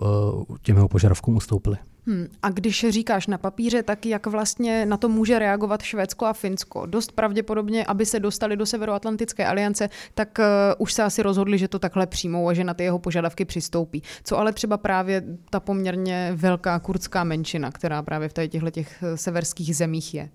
těm 0.62 0.76
jeho 0.76 0.88
požadavkům 0.88 1.36
ustoupili. 1.36 1.76
Hmm. 2.06 2.26
A 2.42 2.50
když 2.50 2.86
říkáš 2.88 3.26
na 3.26 3.38
papíře, 3.38 3.82
tak 3.82 4.06
jak 4.06 4.26
vlastně 4.26 4.86
na 4.86 4.96
to 4.96 5.08
může 5.08 5.38
reagovat 5.38 5.82
Švédsko 5.82 6.26
a 6.26 6.32
Finsko? 6.32 6.86
Dost 6.86 7.12
pravděpodobně, 7.12 7.84
aby 7.84 8.06
se 8.06 8.20
dostali 8.20 8.56
do 8.56 8.66
Severoatlantické 8.66 9.46
aliance, 9.46 9.88
tak 10.14 10.38
uh, 10.38 10.44
už 10.78 10.92
se 10.92 11.02
asi 11.02 11.22
rozhodli, 11.22 11.58
že 11.58 11.68
to 11.68 11.78
takhle 11.78 12.06
přijmou 12.06 12.48
a 12.48 12.54
že 12.54 12.64
na 12.64 12.74
ty 12.74 12.84
jeho 12.84 12.98
požadavky 12.98 13.44
přistoupí. 13.44 14.02
Co 14.24 14.38
ale 14.38 14.52
třeba 14.52 14.76
právě 14.76 15.22
ta 15.50 15.60
poměrně 15.60 16.32
velká 16.34 16.78
kurdská 16.78 17.24
menšina, 17.24 17.70
která 17.70 18.02
právě 18.02 18.28
v 18.28 18.32
těchto 18.32 18.70
těch 18.70 19.04
severských 19.14 19.76
zemích 19.76 20.14
je? 20.14 20.28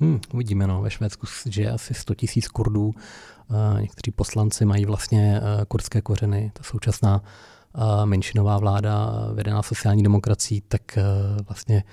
Hmm, 0.00 0.20
uvidíme, 0.34 0.66
no. 0.66 0.82
Ve 0.82 0.90
Švédsku 0.90 1.26
je 1.56 1.70
asi 1.70 1.94
100 1.94 2.14
tisíc 2.14 2.48
Kurdů. 2.48 2.86
Uh, 2.86 3.80
někteří 3.80 4.10
poslanci 4.10 4.64
mají 4.64 4.84
vlastně 4.84 5.40
uh, 5.40 5.64
kurdské 5.64 6.00
kořeny. 6.00 6.50
Ta 6.54 6.62
současná 6.62 7.22
menšinová 8.04 8.58
vláda 8.58 9.12
vedená 9.32 9.62
sociální 9.62 10.02
demokracií, 10.02 10.60
tak 10.68 10.98
eh, 10.98 11.02
vlastně 11.48 11.84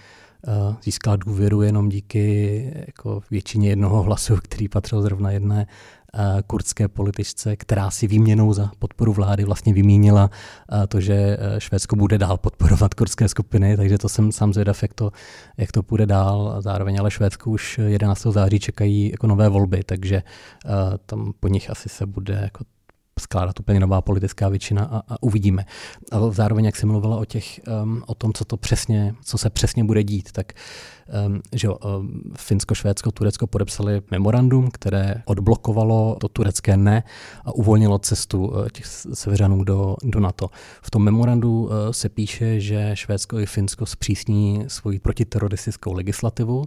eh, 0.47 0.75
získala 0.83 1.15
důvěru 1.15 1.61
jenom 1.61 1.89
díky 1.89 2.73
jako 2.87 3.21
většině 3.31 3.69
jednoho 3.69 4.03
hlasu, 4.03 4.35
který 4.43 4.67
patřil 4.67 5.01
zrovna 5.01 5.31
jedné 5.31 5.67
eh, 6.13 6.43
kurdské 6.47 6.87
političce, 6.87 7.55
která 7.55 7.91
si 7.91 8.07
výměnou 8.07 8.53
za 8.53 8.71
podporu 8.79 9.13
vlády 9.13 9.43
vlastně 9.43 9.73
vymínila 9.73 10.29
to, 10.87 11.01
že 11.01 11.37
Švédsko 11.57 11.95
bude 11.95 12.17
dál 12.17 12.37
podporovat 12.37 12.93
kurdské 12.93 13.27
skupiny, 13.27 13.77
takže 13.77 13.97
to 13.97 14.09
jsem 14.09 14.31
sám 14.31 14.53
zvědav, 14.53 14.81
jak 14.81 14.93
to, 14.93 15.11
jak 15.57 15.71
to 15.71 15.83
půjde 15.83 16.05
dál. 16.05 16.55
Zároveň 16.59 16.99
ale 16.99 17.11
Švédsku 17.11 17.51
už 17.51 17.77
11. 17.77 18.21
září 18.21 18.59
čekají 18.59 19.11
jako 19.11 19.27
nové 19.27 19.49
volby, 19.49 19.83
takže 19.83 20.23
tam 21.05 21.33
po 21.39 21.47
nich 21.47 21.69
asi 21.69 21.89
se 21.89 22.05
bude 22.05 22.39
jako 22.43 22.63
skládat 23.19 23.59
úplně 23.59 23.79
nová 23.79 24.01
politická 24.01 24.49
většina 24.49 24.83
a, 24.83 25.13
a 25.13 25.23
uvidíme. 25.23 25.65
A 26.11 26.29
zároveň, 26.31 26.65
jak 26.65 26.75
jsem 26.75 26.89
mluvila 26.89 27.17
o, 27.17 27.25
těch, 27.25 27.59
um, 27.83 28.03
o 28.07 28.15
tom, 28.15 28.33
co 28.33 28.45
to 28.45 28.57
přesně, 28.57 29.15
co 29.23 29.37
se 29.37 29.49
přesně 29.49 29.83
bude 29.83 30.03
dít, 30.03 30.31
tak 30.31 30.53
um, 31.27 31.41
že 31.53 31.69
um, 31.69 32.21
Finsko, 32.37 32.75
Švédsko, 32.75 33.11
Turecko 33.11 33.47
podepsali 33.47 34.01
memorandum, 34.11 34.71
které 34.71 35.21
odblokovalo 35.25 36.17
to 36.19 36.27
turecké 36.27 36.77
ne 36.77 37.03
a 37.45 37.51
uvolnilo 37.51 37.99
cestu 37.99 38.47
uh, 38.47 38.69
těch 38.69 38.85
severanů 39.13 39.63
do, 39.63 39.95
do 40.03 40.19
NATO. 40.19 40.49
V 40.81 40.91
tom 40.91 41.03
memorandu 41.03 41.63
uh, 41.63 41.71
se 41.91 42.09
píše, 42.09 42.59
že 42.59 42.91
Švédsko 42.93 43.39
i 43.39 43.45
Finsko 43.45 43.85
zpřísní 43.85 44.65
svoji 44.67 44.99
protiteroristickou 44.99 45.93
legislativu, 45.93 46.65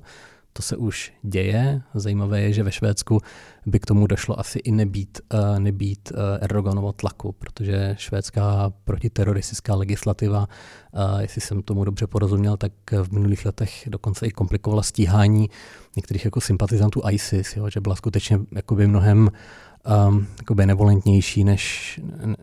to 0.52 0.62
se 0.62 0.76
už 0.76 1.12
děje. 1.23 1.83
Zajímavé 1.95 2.40
je, 2.40 2.52
že 2.52 2.62
ve 2.62 2.73
Švédsku 2.73 3.21
by 3.66 3.80
k 3.80 3.87
tomu 3.87 4.07
došlo 4.07 4.40
asi 4.40 4.59
i 4.59 4.73
nebýt, 4.73 5.21
uh, 5.35 5.59
nebýt 5.59 6.12
uh, 6.12 6.19
Erdoganovo 6.40 6.92
tlaku, 6.92 7.33
protože 7.33 7.95
švédská 7.99 8.73
protiteroristická 8.85 9.75
legislativa, 9.75 10.49
uh, 10.92 11.21
jestli 11.21 11.40
jsem 11.40 11.62
tomu 11.62 11.85
dobře 11.85 12.07
porozuměl, 12.07 12.57
tak 12.57 12.73
v 13.02 13.12
minulých 13.12 13.47
letech 13.47 13.88
dokonce 13.88 14.26
i 14.26 14.30
komplikovala 14.30 14.83
stíhání 14.83 15.50
některých 15.97 16.25
jako 16.25 16.40
sympatizantů 16.40 17.02
ISIS, 17.11 17.57
jo, 17.57 17.71
že 17.71 17.80
byla 17.80 17.97
skutečně 17.97 18.38
jakoby 18.52 18.87
mnohem 18.87 19.30
um, 20.08 20.26
benevolentnější 20.54 21.44
než, 21.44 22.00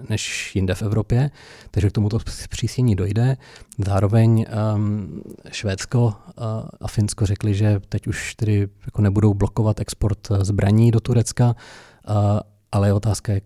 než 0.10 0.56
jinde 0.56 0.76
v 0.76 0.82
Evropě, 0.82 1.32
takže 1.72 1.90
k 1.90 1.92
tomuto 1.92 2.20
zpřísnění 2.20 2.96
dojde. 2.96 3.38
Zároveň 3.86 4.46
um, 4.76 5.22
Švédsko 5.52 6.06
uh, 6.06 6.14
a 6.82 6.88
Finsko 6.88 7.26
řekli, 7.26 7.54
že 7.54 7.80
teď 7.90 8.08
už 8.08 8.36
tedy 8.36 8.68
jako 8.86 9.02
nebudou 9.02 9.34
blokovat 9.34 9.80
export 9.80 10.28
zbraní 10.42 10.92
do 10.92 11.00
Turecka, 11.00 11.56
uh, 12.10 12.16
ale 12.72 12.88
je 12.88 12.94
otázka, 12.94 13.34
jak, 13.34 13.44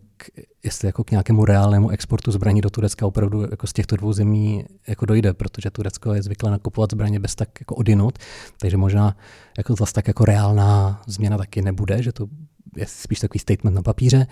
jestli 0.64 0.88
jako 0.88 1.04
k 1.04 1.12
nějakému 1.12 1.46
reálnému 1.46 1.90
exportu 1.90 2.32
zbraní 2.32 2.62
do 2.62 2.70
Turecka 2.70 3.06
opravdu 3.06 3.42
jako 3.52 3.68
z 3.68 3.74
těchto 3.74 3.96
dvou 3.96 4.14
zemí 4.14 4.66
jako 4.88 5.06
dojde, 5.06 5.34
protože 5.34 5.70
Turecko 5.72 6.14
je 6.14 6.24
zvyklé 6.24 6.52
nakupovat 6.52 6.92
zbraně 6.92 7.20
bez 7.20 7.36
tak 7.36 7.50
jako 7.60 7.76
odinut, 7.76 8.20
takže 8.60 8.78
možná 8.78 9.18
jako 9.58 9.76
zase 9.76 9.94
tak 9.94 10.08
jako 10.08 10.26
reálná 10.26 11.02
změna 11.08 11.38
taky 11.38 11.62
nebude, 11.62 12.04
že 12.04 12.12
to 12.12 12.28
je 12.78 12.86
spíš 12.88 13.20
takový 13.20 13.40
statement 13.40 13.76
na 13.76 13.82
papíře. 13.82 14.28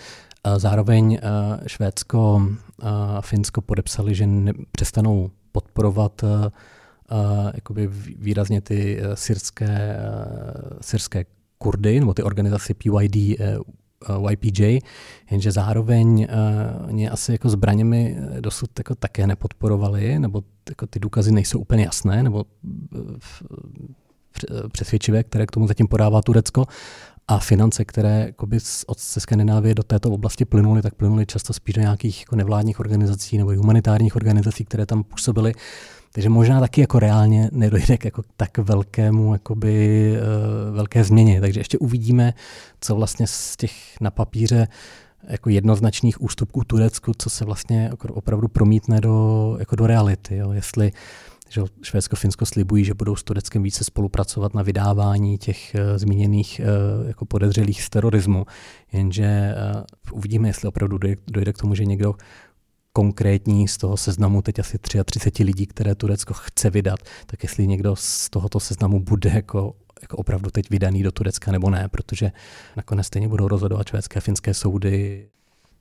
Zároveň 0.58 1.20
Švédsko 1.68 2.48
a 2.80 3.22
Finsko 3.22 3.62
podepsali, 3.62 4.16
že 4.16 4.28
ne, 4.28 4.52
přestanou 4.72 5.32
podporovat 5.52 6.22
jakoby 7.54 7.88
výrazně 8.18 8.62
ty 8.62 9.02
syrské, 9.14 10.00
syrské 10.82 11.26
Kurdy, 11.58 12.00
nebo 12.00 12.14
ty 12.14 12.24
organizace 12.24 12.74
PYD, 12.74 13.16
YPJ, 14.30 14.80
jenže 15.32 15.52
zároveň 15.52 16.28
ně 16.92 17.10
asi 17.10 17.32
jako 17.32 17.50
zbraněmi 17.50 18.18
dosud 18.40 18.70
jako 18.80 18.96
také 18.96 19.28
nepodporovali, 19.28 20.20
nebo 20.20 20.44
jako 20.70 20.88
ty 20.88 21.00
důkazy 21.00 21.32
nejsou 21.32 21.60
úplně 21.60 21.84
jasné, 21.84 22.24
nebo 22.24 22.46
přesvědčivé, 24.72 25.24
které 25.24 25.46
k 25.46 25.52
tomu 25.52 25.68
zatím 25.68 25.88
podává 25.88 26.22
Turecko 26.22 26.66
a 27.30 27.40
finance, 27.40 27.86
které 27.86 28.24
jakoby 28.26 28.58
od 28.88 29.00
ze 29.00 29.20
Skandinávie 29.20 29.76
do 29.76 29.84
této 29.84 30.12
oblasti 30.12 30.46
plynuly, 30.46 30.82
tak 30.82 30.96
plynuly 30.96 31.26
často 31.26 31.54
spíš 31.54 31.76
do 31.76 31.82
nějakých 31.82 32.22
jako 32.22 32.36
nevládních 32.36 32.80
organizací 32.80 33.38
nebo 33.38 33.52
humanitárních 33.52 34.16
organizací, 34.16 34.66
které 34.66 34.86
tam 34.86 35.04
působily. 35.04 35.54
Takže 36.12 36.30
možná 36.30 36.60
taky 36.60 36.82
jako 36.82 37.00
reálně 37.00 37.50
nedojde 37.52 37.98
k 37.98 38.06
jako 38.06 38.22
tak 38.38 38.58
velkému, 38.58 39.34
jakoby, 39.34 40.14
uh, 40.70 40.76
velké 40.76 41.04
změně. 41.04 41.42
Takže 41.42 41.60
ještě 41.60 41.78
uvidíme, 41.78 42.34
co 42.82 42.96
vlastně 42.96 43.28
z 43.28 43.58
těch 43.58 43.72
na 44.02 44.12
papíře 44.12 44.68
jako 45.28 45.50
jednoznačných 45.50 46.22
ústupků 46.22 46.64
Turecku, 46.64 47.12
co 47.18 47.30
se 47.30 47.46
vlastně 47.46 47.84
jako 47.84 48.14
opravdu 48.14 48.48
promítne 48.48 49.02
do, 49.02 49.56
jako 49.60 49.76
do 49.76 49.88
reality. 49.88 50.36
Jo. 50.36 50.52
Jestli 50.52 50.92
že 51.50 51.62
Švédsko, 51.82 52.16
Finsko 52.16 52.46
slibují, 52.46 52.86
že 52.86 52.94
budou 52.94 53.16
s 53.16 53.24
Tureckem 53.24 53.64
více 53.64 53.84
spolupracovat 53.84 54.54
na 54.54 54.64
vydávání 54.64 55.38
těch 55.38 55.76
uh, 55.76 55.98
zmíněných 55.98 56.62
uh, 56.64 57.08
jako 57.08 57.26
podezřelých 57.26 57.82
z 57.82 57.90
terorismu. 57.90 58.46
Jenže 58.92 59.56
uh, 60.12 60.18
uvidíme, 60.18 60.50
jestli 60.50 60.68
opravdu 60.68 60.98
dojde, 60.98 61.22
dojde 61.28 61.54
k 61.54 61.58
tomu, 61.58 61.76
že 61.76 61.86
někdo 61.86 62.16
konkrétní 62.94 63.68
z 63.68 63.78
toho 63.78 63.98
seznamu 63.98 64.42
teď 64.42 64.60
asi 64.60 64.78
33 65.06 65.44
lidí, 65.44 65.68
které 65.68 65.96
Turecko 65.96 66.34
chce 66.34 66.70
vydat, 66.70 67.00
tak 67.26 67.44
jestli 67.44 67.68
někdo 67.68 67.96
z 67.96 68.30
tohoto 68.30 68.60
seznamu 68.60 69.00
bude 69.00 69.30
jako 69.30 69.76
jako 70.02 70.18
opravdu 70.18 70.50
teď 70.50 70.70
vydaný 70.70 71.04
do 71.04 71.12
Turecka 71.12 71.52
nebo 71.52 71.70
ne, 71.70 71.88
protože 71.92 72.32
nakonec 72.78 73.08
stejně 73.08 73.28
budou 73.28 73.48
rozhodovat 73.48 73.88
švédské 73.88 74.18
a 74.18 74.22
finské 74.22 74.54
soudy 74.54 75.28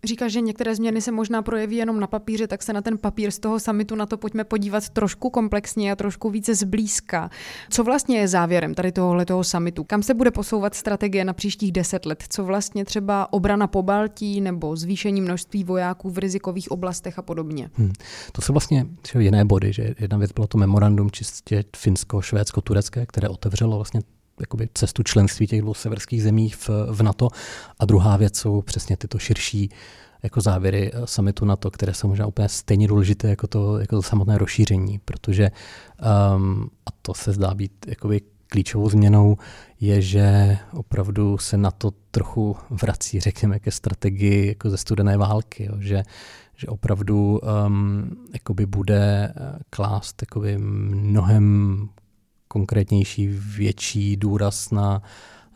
Říká, 0.05 0.29
že 0.29 0.41
některé 0.41 0.75
změny 0.75 1.01
se 1.01 1.13
možná 1.13 1.43
projeví 1.43 1.77
jenom 1.77 2.01
na 2.01 2.07
papíře, 2.07 2.47
tak 2.47 2.63
se 2.63 2.73
na 2.73 2.83
ten 2.83 2.99
papír 2.99 3.31
z 3.31 3.39
toho 3.39 3.61
samitu 3.61 3.95
na 3.95 4.07
to 4.07 4.19
pojďme 4.19 4.45
podívat 4.45 4.89
trošku 4.89 5.31
komplexně 5.31 5.93
a 5.93 5.97
trošku 5.97 6.31
více 6.31 6.55
zblízka. 6.55 7.31
Co 7.71 7.85
vlastně 7.85 8.19
je 8.19 8.29
závěrem 8.29 8.75
tady 8.75 8.93
tohohle 8.93 9.27
toho 9.27 9.45
samitu? 9.45 9.85
Kam 9.85 10.03
se 10.03 10.15
bude 10.15 10.31
posouvat 10.31 10.75
strategie 10.75 11.25
na 11.25 11.33
příštích 11.33 11.73
deset 11.73 12.07
let? 12.07 12.25
Co 12.29 12.45
vlastně 12.45 12.85
třeba 12.85 13.33
obrana 13.33 13.67
po 13.67 13.83
Baltí 13.83 14.41
nebo 14.41 14.77
zvýšení 14.77 15.21
množství 15.21 15.65
vojáků 15.65 16.11
v 16.11 16.19
rizikových 16.19 16.71
oblastech 16.71 17.19
a 17.19 17.23
podobně? 17.23 17.71
Hmm. 17.75 17.93
To 18.33 18.43
jsou 18.43 18.53
vlastně 18.53 18.87
jiné 19.19 19.45
body, 19.45 19.73
že 19.73 19.95
jedna 19.99 20.19
věc 20.19 20.33
bylo 20.33 20.47
to 20.47 20.59
memorandum 20.59 21.11
čistě 21.11 21.65
finsko, 21.77 22.23
švédsko, 22.23 22.61
turecké, 22.61 23.07
které 23.07 23.29
otevřelo 23.29 23.77
vlastně 23.77 24.01
jakoby 24.41 24.69
cestu 24.75 25.03
členství 25.03 25.47
těch 25.47 25.61
dvou 25.61 25.75
severských 25.75 26.23
zemí 26.23 26.51
v, 26.51 26.71
v 26.91 27.03
NATO. 27.03 27.29
A 27.79 27.85
druhá 27.85 28.17
věc 28.17 28.39
jsou 28.39 28.63
přesně 28.63 28.97
tyto 28.97 29.19
širší 29.19 29.71
jako 30.23 30.41
závěry 30.41 30.91
eh, 30.95 31.07
summitu 31.07 31.45
NATO, 31.45 31.71
které 31.71 31.95
jsou 31.95 32.09
možná 32.09 32.27
úplně 32.27 32.49
stejně 32.49 32.89
důležité 32.89 33.29
jako 33.29 33.47
to, 33.47 33.79
jako 33.79 33.97
to 33.97 34.03
samotné 34.03 34.39
rozšíření, 34.39 34.99
protože 35.05 35.51
um, 36.37 36.71
a 36.87 36.91
to 37.03 37.15
se 37.15 37.33
zdá 37.33 37.55
být 37.55 37.73
jakoby 37.87 38.21
klíčovou 38.49 38.91
změnou 38.91 39.37
je, 39.81 40.03
že 40.03 40.59
opravdu 40.73 41.39
se 41.39 41.57
na 41.57 41.71
to 41.71 41.91
trochu 42.11 42.57
vrací, 42.71 43.21
řekněme, 43.21 43.59
ke 43.59 43.71
strategii 43.71 44.49
jako 44.49 44.71
ze 44.71 44.77
studené 44.77 45.17
války, 45.17 45.65
jo, 45.65 45.75
že, 45.79 46.03
že 46.57 46.67
opravdu 46.67 47.41
um, 47.67 48.11
jakoby 48.33 48.67
bude 48.67 49.33
eh, 49.37 49.59
klást 49.71 50.23
jakoby 50.23 50.59
mnohem 50.59 51.89
konkrétnější, 52.49 53.29
větší 53.57 54.17
důraz 54.17 54.71
na 54.71 55.03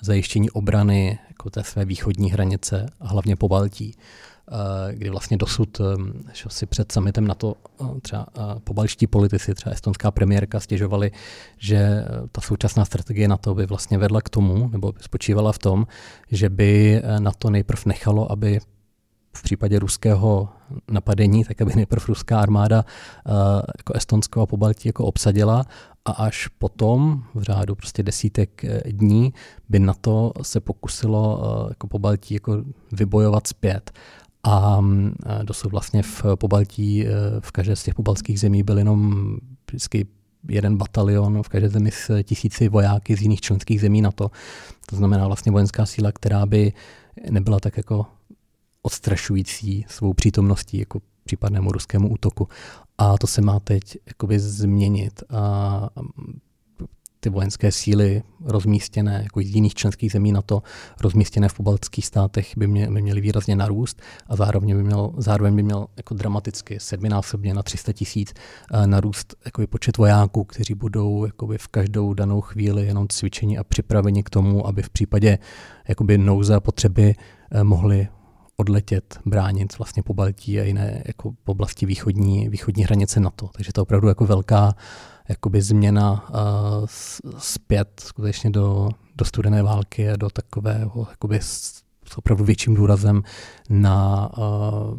zajištění 0.02 0.50
obrany 0.50 1.18
jako 1.28 1.50
té 1.50 1.64
své 1.64 1.84
východní 1.84 2.30
hranice 2.30 2.86
a 3.00 3.08
hlavně 3.08 3.36
po 3.36 3.48
Baltí, 3.48 3.94
eh, 3.96 4.94
kdy 4.94 5.10
vlastně 5.10 5.36
dosud 5.36 5.80
eh, 5.80 5.84
že 6.32 6.44
si 6.48 6.66
před 6.66 6.92
summitem 6.92 7.26
na 7.26 7.34
to 7.34 7.54
eh, 7.80 8.00
třeba 8.00 8.26
pobalští 8.64 9.06
politici, 9.06 9.54
třeba 9.54 9.72
estonská 9.74 10.10
premiérka 10.10 10.60
stěžovali, 10.60 11.10
že 11.58 12.04
ta 12.32 12.40
současná 12.40 12.84
strategie 12.84 13.28
na 13.28 13.36
to 13.36 13.54
by 13.54 13.66
vlastně 13.66 13.98
vedla 13.98 14.20
k 14.20 14.28
tomu, 14.28 14.68
nebo 14.68 14.92
spočívala 15.00 15.52
v 15.52 15.58
tom, 15.58 15.86
že 16.30 16.48
by 16.48 17.02
na 17.18 17.30
to 17.30 17.50
nejprv 17.50 17.86
nechalo, 17.86 18.32
aby 18.32 18.60
v 19.36 19.42
případě 19.42 19.78
ruského 19.78 20.48
napadení, 20.90 21.44
tak 21.44 21.62
aby 21.62 21.72
nejprv 21.74 22.08
ruská 22.08 22.40
armáda 22.40 22.84
jako 23.78 23.92
Estonsko 23.94 24.40
a 24.40 24.46
Pobaltí 24.46 24.88
jako 24.88 25.04
obsadila 25.04 25.64
a 26.04 26.10
až 26.12 26.48
potom, 26.48 27.22
v 27.34 27.42
řádu 27.42 27.74
prostě 27.74 28.02
desítek 28.02 28.64
eh, 28.64 28.82
dní, 28.92 29.34
by 29.68 29.78
na 29.78 29.94
to 29.94 30.32
se 30.42 30.60
pokusilo 30.60 31.42
eh, 31.44 31.66
jako 31.68 31.86
po 31.86 31.98
Baltí 31.98 32.34
jako 32.34 32.64
vybojovat 32.92 33.46
zpět. 33.46 33.90
A 34.42 34.80
mm, 34.80 35.14
eh, 35.26 35.44
dosud 35.44 35.72
vlastně 35.72 36.02
v 36.02 36.24
Pobaltí, 36.34 37.04
v 37.40 37.52
každé 37.52 37.76
z 37.76 37.82
těch 37.82 37.94
pobaltských 37.94 38.40
zemí 38.40 38.62
byl 38.62 38.78
jenom 38.78 39.36
vždycky 39.68 40.06
jeden 40.48 40.76
batalion 40.76 41.42
v 41.42 41.48
každé 41.48 41.68
zemi 41.68 41.90
s 41.90 42.22
tisíci 42.22 42.68
vojáky 42.68 43.16
z 43.16 43.22
jiných 43.22 43.40
členských 43.40 43.80
zemí 43.80 44.02
na 44.02 44.10
to. 44.10 44.30
To 44.86 44.96
znamená 44.96 45.26
vlastně 45.26 45.52
vojenská 45.52 45.86
síla, 45.86 46.12
která 46.12 46.46
by 46.46 46.72
nebyla 47.30 47.60
tak 47.60 47.76
jako 47.76 48.06
odstrašující 48.82 49.84
svou 49.88 50.12
přítomností 50.12 50.78
jako 50.78 51.00
případnému 51.24 51.72
ruskému 51.72 52.08
útoku. 52.08 52.48
A 52.98 53.18
to 53.18 53.26
se 53.26 53.40
má 53.40 53.60
teď 53.60 53.96
jakoby 54.06 54.38
změnit. 54.38 55.22
A 55.30 55.88
ty 57.22 57.30
vojenské 57.30 57.72
síly 57.72 58.22
rozmístěné 58.44 59.20
jako 59.22 59.40
z 59.40 59.54
jiných 59.54 59.74
členských 59.74 60.12
zemí 60.12 60.32
na 60.32 60.42
to, 60.42 60.62
rozmístěné 61.00 61.48
v 61.48 61.54
pobaltských 61.54 62.06
státech 62.06 62.52
by, 62.56 62.66
mě, 62.66 62.90
by 62.90 63.02
měly 63.02 63.20
výrazně 63.20 63.56
narůst 63.56 64.02
a 64.26 64.36
zároveň 64.36 64.76
by 64.76 64.82
měl, 64.82 65.12
zároveň 65.16 65.56
by 65.56 65.62
měl 65.62 65.86
jako 65.96 66.14
dramaticky 66.14 66.80
sedminásobně 66.80 67.54
na 67.54 67.62
300 67.62 67.92
tisíc 67.92 68.34
eh, 68.72 68.86
narůst 68.86 69.34
jakoby 69.44 69.66
počet 69.66 69.96
vojáků, 69.96 70.44
kteří 70.44 70.74
budou 70.74 71.24
jakoby 71.24 71.58
v 71.58 71.68
každou 71.68 72.14
danou 72.14 72.40
chvíli 72.40 72.86
jenom 72.86 73.08
cvičeni 73.08 73.58
a 73.58 73.64
připraveni 73.64 74.22
k 74.22 74.30
tomu, 74.30 74.66
aby 74.66 74.82
v 74.82 74.90
případě 74.90 75.38
jakoby 75.88 76.18
nouze 76.18 76.54
a 76.54 76.60
potřeby 76.60 77.14
eh, 77.50 77.64
mohli 77.64 78.08
odletět, 78.56 79.18
bránit 79.24 79.78
vlastně 79.78 80.02
po 80.02 80.14
Baltí 80.14 80.60
a 80.60 80.64
jiné 80.64 81.02
jako 81.06 81.32
po 81.44 81.52
oblasti 81.52 81.86
východní, 81.86 82.48
východní 82.48 82.84
hranice 82.84 83.20
NATO. 83.20 83.48
Takže 83.52 83.72
to 83.72 83.80
je 83.80 83.82
opravdu 83.82 84.08
jako 84.08 84.26
velká 84.26 84.74
jakoby 85.28 85.62
změna 85.62 86.28
uh, 86.30 86.86
zpět 87.38 87.88
skutečně 88.04 88.50
do, 88.50 88.88
do 89.16 89.24
studené 89.24 89.62
války 89.62 90.10
a 90.10 90.16
do 90.16 90.30
takového 90.30 91.06
jakoby 91.10 91.36
s, 91.36 91.82
s 92.04 92.18
opravdu 92.18 92.44
větším 92.44 92.74
důrazem 92.74 93.22
na 93.68 94.30
uh, 94.38 94.98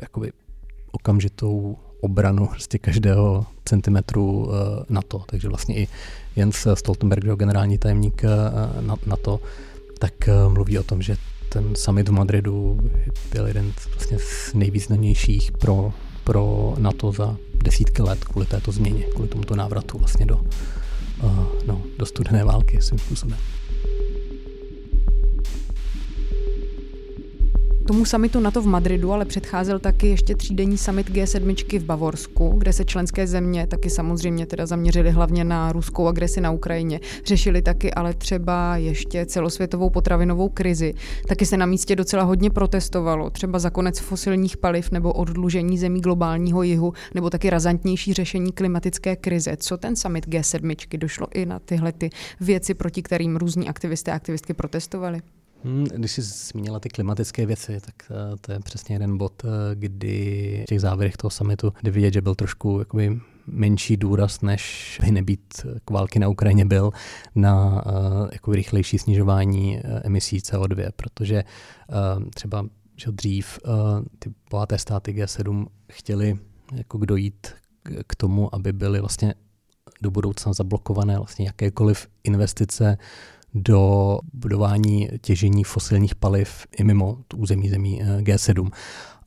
jakoby 0.00 0.32
okamžitou 0.92 1.76
obranu 2.00 2.46
prostě 2.46 2.78
každého 2.78 3.46
centimetru 3.64 4.46
uh, 4.46 4.52
NATO. 4.88 5.24
Takže 5.26 5.48
vlastně 5.48 5.76
i 5.76 5.88
Jens 6.36 6.66
Stoltenberg, 6.74 7.24
generální 7.24 7.78
tajemník 7.78 8.22
uh, 8.24 8.98
NATO, 9.06 9.40
tak 9.98 10.12
uh, 10.28 10.52
mluví 10.52 10.78
o 10.78 10.82
tom, 10.82 11.02
že 11.02 11.16
ten 11.52 11.74
summit 11.76 12.08
v 12.08 12.12
Madridu 12.12 12.78
byl 13.32 13.46
jeden 13.46 13.72
z, 13.80 13.86
vlastně 13.94 14.18
z 14.18 14.54
nejvýznamnějších 14.54 15.52
pro, 15.52 15.92
pro 16.24 16.74
NATO 16.78 17.12
za 17.12 17.36
desítky 17.54 18.02
let 18.02 18.24
kvůli 18.24 18.46
této 18.46 18.72
změně, 18.72 19.04
kvůli 19.04 19.28
tomuto 19.28 19.56
návratu 19.56 19.98
vlastně 19.98 20.26
do, 20.26 20.36
uh, 21.22 21.46
no, 21.66 21.82
do 21.98 22.06
studené 22.06 22.44
války 22.44 22.82
svým 22.82 22.98
způsobem. 22.98 23.38
Tomu 27.86 28.04
samitu 28.04 28.40
NATO 28.40 28.62
v 28.62 28.66
Madridu 28.66 29.12
ale 29.12 29.24
předcházel 29.24 29.78
taky 29.78 30.06
ještě 30.06 30.34
třídenní 30.34 30.78
summit 30.78 31.10
G7 31.10 31.80
v 31.80 31.84
Bavorsku, 31.84 32.54
kde 32.58 32.72
se 32.72 32.84
členské 32.84 33.26
země 33.26 33.66
taky 33.66 33.90
samozřejmě 33.90 34.46
teda 34.46 34.66
zaměřili 34.66 35.10
hlavně 35.10 35.44
na 35.44 35.72
ruskou 35.72 36.08
agresi 36.08 36.40
na 36.40 36.50
Ukrajině. 36.50 37.00
Řešili 37.24 37.62
taky 37.62 37.94
ale 37.94 38.14
třeba 38.14 38.76
ještě 38.76 39.26
celosvětovou 39.26 39.90
potravinovou 39.90 40.48
krizi. 40.48 40.94
Taky 41.28 41.46
se 41.46 41.56
na 41.56 41.66
místě 41.66 41.96
docela 41.96 42.22
hodně 42.22 42.50
protestovalo, 42.50 43.30
třeba 43.30 43.58
za 43.58 43.70
konec 43.70 43.98
fosilních 43.98 44.56
paliv 44.56 44.90
nebo 44.90 45.12
oddlužení 45.12 45.78
zemí 45.78 46.00
globálního 46.00 46.62
jihu, 46.62 46.92
nebo 47.14 47.30
taky 47.30 47.50
razantnější 47.50 48.14
řešení 48.14 48.52
klimatické 48.52 49.16
krize. 49.16 49.56
Co 49.56 49.76
ten 49.76 49.96
summit 49.96 50.26
G7 50.26 50.98
došlo 50.98 51.26
i 51.34 51.46
na 51.46 51.58
tyhle 51.58 51.92
ty 51.92 52.10
věci, 52.40 52.74
proti 52.74 53.02
kterým 53.02 53.36
různí 53.36 53.68
aktivisté 53.68 54.12
a 54.12 54.14
aktivistky 54.14 54.54
protestovali? 54.54 55.20
Hmm, 55.64 55.84
když 55.84 56.12
jsi 56.12 56.22
zmínila 56.22 56.80
ty 56.80 56.88
klimatické 56.88 57.46
věci, 57.46 57.80
tak 57.80 57.94
eh, 58.10 58.36
to 58.40 58.52
je 58.52 58.60
přesně 58.60 58.94
jeden 58.94 59.18
bod, 59.18 59.42
eh, 59.44 59.48
kdy 59.74 60.60
v 60.62 60.68
těch 60.68 60.80
závěrech 60.80 61.16
toho 61.16 61.30
summitu 61.30 61.72
jde 61.82 61.90
vidět, 61.90 62.14
že 62.14 62.20
byl 62.20 62.34
trošku 62.34 62.78
jakoby 62.78 63.20
menší 63.46 63.96
důraz, 63.96 64.40
než 64.40 64.98
by 65.04 65.10
nebýt 65.10 65.66
k 65.84 65.90
války 65.90 66.18
na 66.18 66.28
Ukrajině 66.28 66.64
byl, 66.64 66.90
na 67.34 67.86
uh, 67.86 68.28
jako 68.32 68.52
rychlejší 68.52 68.98
snižování 68.98 69.80
emisí 70.04 70.38
CO2, 70.38 70.90
protože 70.96 71.44
uh, 71.88 72.24
třeba 72.34 72.66
že 72.96 73.12
dřív 73.12 73.58
uh, 73.66 73.72
ty 74.18 74.30
bohaté 74.50 74.78
státy 74.78 75.12
G7 75.12 75.66
chtěli 75.92 76.38
jako 76.74 76.98
dojít 76.98 77.46
k 78.06 78.14
tomu, 78.14 78.54
aby 78.54 78.72
byly 78.72 79.00
vlastně 79.00 79.34
do 80.02 80.10
budoucna 80.10 80.52
zablokované 80.52 81.16
vlastně 81.16 81.46
jakékoliv 81.46 82.08
investice 82.24 82.98
do 83.54 84.18
budování 84.32 85.08
těžení 85.20 85.64
fosilních 85.64 86.14
paliv 86.14 86.66
i 86.78 86.84
mimo 86.84 87.18
území 87.36 87.68
zemí 87.68 88.02
eh, 88.02 88.20
G7. 88.20 88.70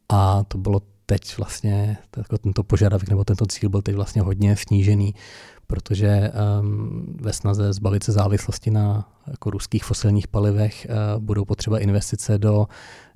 A 0.10 0.44
to 0.44 0.58
bylo 0.58 0.82
teď 1.06 1.38
vlastně, 1.38 1.98
jako 2.18 2.38
tento 2.38 2.64
požadavek 2.64 3.10
nebo 3.10 3.24
tento 3.24 3.46
cíl 3.46 3.70
byl 3.70 3.82
teď 3.82 3.96
vlastně 3.96 4.22
hodně 4.22 4.56
snížený, 4.56 5.14
protože 5.68 6.32
um, 6.62 7.18
ve 7.22 7.34
snaze 7.34 7.74
zbavit 7.74 8.04
se 8.04 8.12
závislosti 8.12 8.72
na 8.72 9.12
jako 9.28 9.50
ruských 9.50 9.84
fosilních 9.84 10.28
palivech 10.28 10.88
uh, 10.90 11.24
budou 11.24 11.46
potřeba 11.46 11.80
investice 11.80 12.38
do 12.38 12.68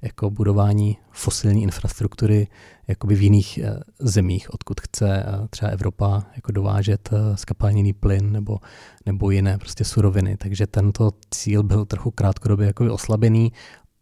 jako 0.01 0.29
budování 0.29 0.97
fosilní 1.11 1.63
infrastruktury 1.63 2.47
jakoby 2.87 3.15
v 3.15 3.21
jiných 3.21 3.59
uh, 3.63 3.79
zemích, 3.99 4.53
odkud 4.53 4.81
chce 4.81 5.25
uh, 5.39 5.47
třeba 5.47 5.71
Evropa 5.71 6.23
jako 6.35 6.51
dovážet 6.51 7.09
uh, 7.11 7.35
skapalněný 7.35 7.93
plyn 7.93 8.31
nebo, 8.31 8.57
nebo 9.05 9.31
jiné 9.31 9.57
prostě 9.57 9.83
suroviny. 9.83 10.37
Takže 10.37 10.67
tento 10.67 11.11
cíl 11.31 11.63
byl 11.63 11.85
trochu 11.85 12.11
krátkodobě 12.11 12.67
jakoby 12.67 12.89
oslabený 12.89 13.51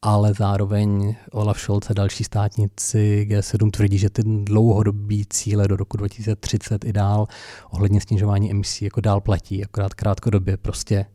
ale 0.01 0.33
zároveň 0.33 1.15
Olaf 1.31 1.59
Scholz 1.59 1.89
a 1.89 1.93
další 1.93 2.23
státníci 2.23 3.27
G7 3.29 3.71
tvrdí, 3.71 3.97
že 3.97 4.09
ty 4.09 4.21
dlouhodobí 4.25 5.25
cíle 5.29 5.67
do 5.67 5.75
roku 5.75 5.97
2030 5.97 6.85
i 6.85 6.93
dál 6.93 7.27
ohledně 7.69 8.01
snižování 8.01 8.51
emisí 8.51 8.85
jako 8.85 9.01
dál 9.01 9.21
platí, 9.21 9.65
akorát 9.65 9.93
krátkodobě 9.93 10.57
prostě 10.57 11.05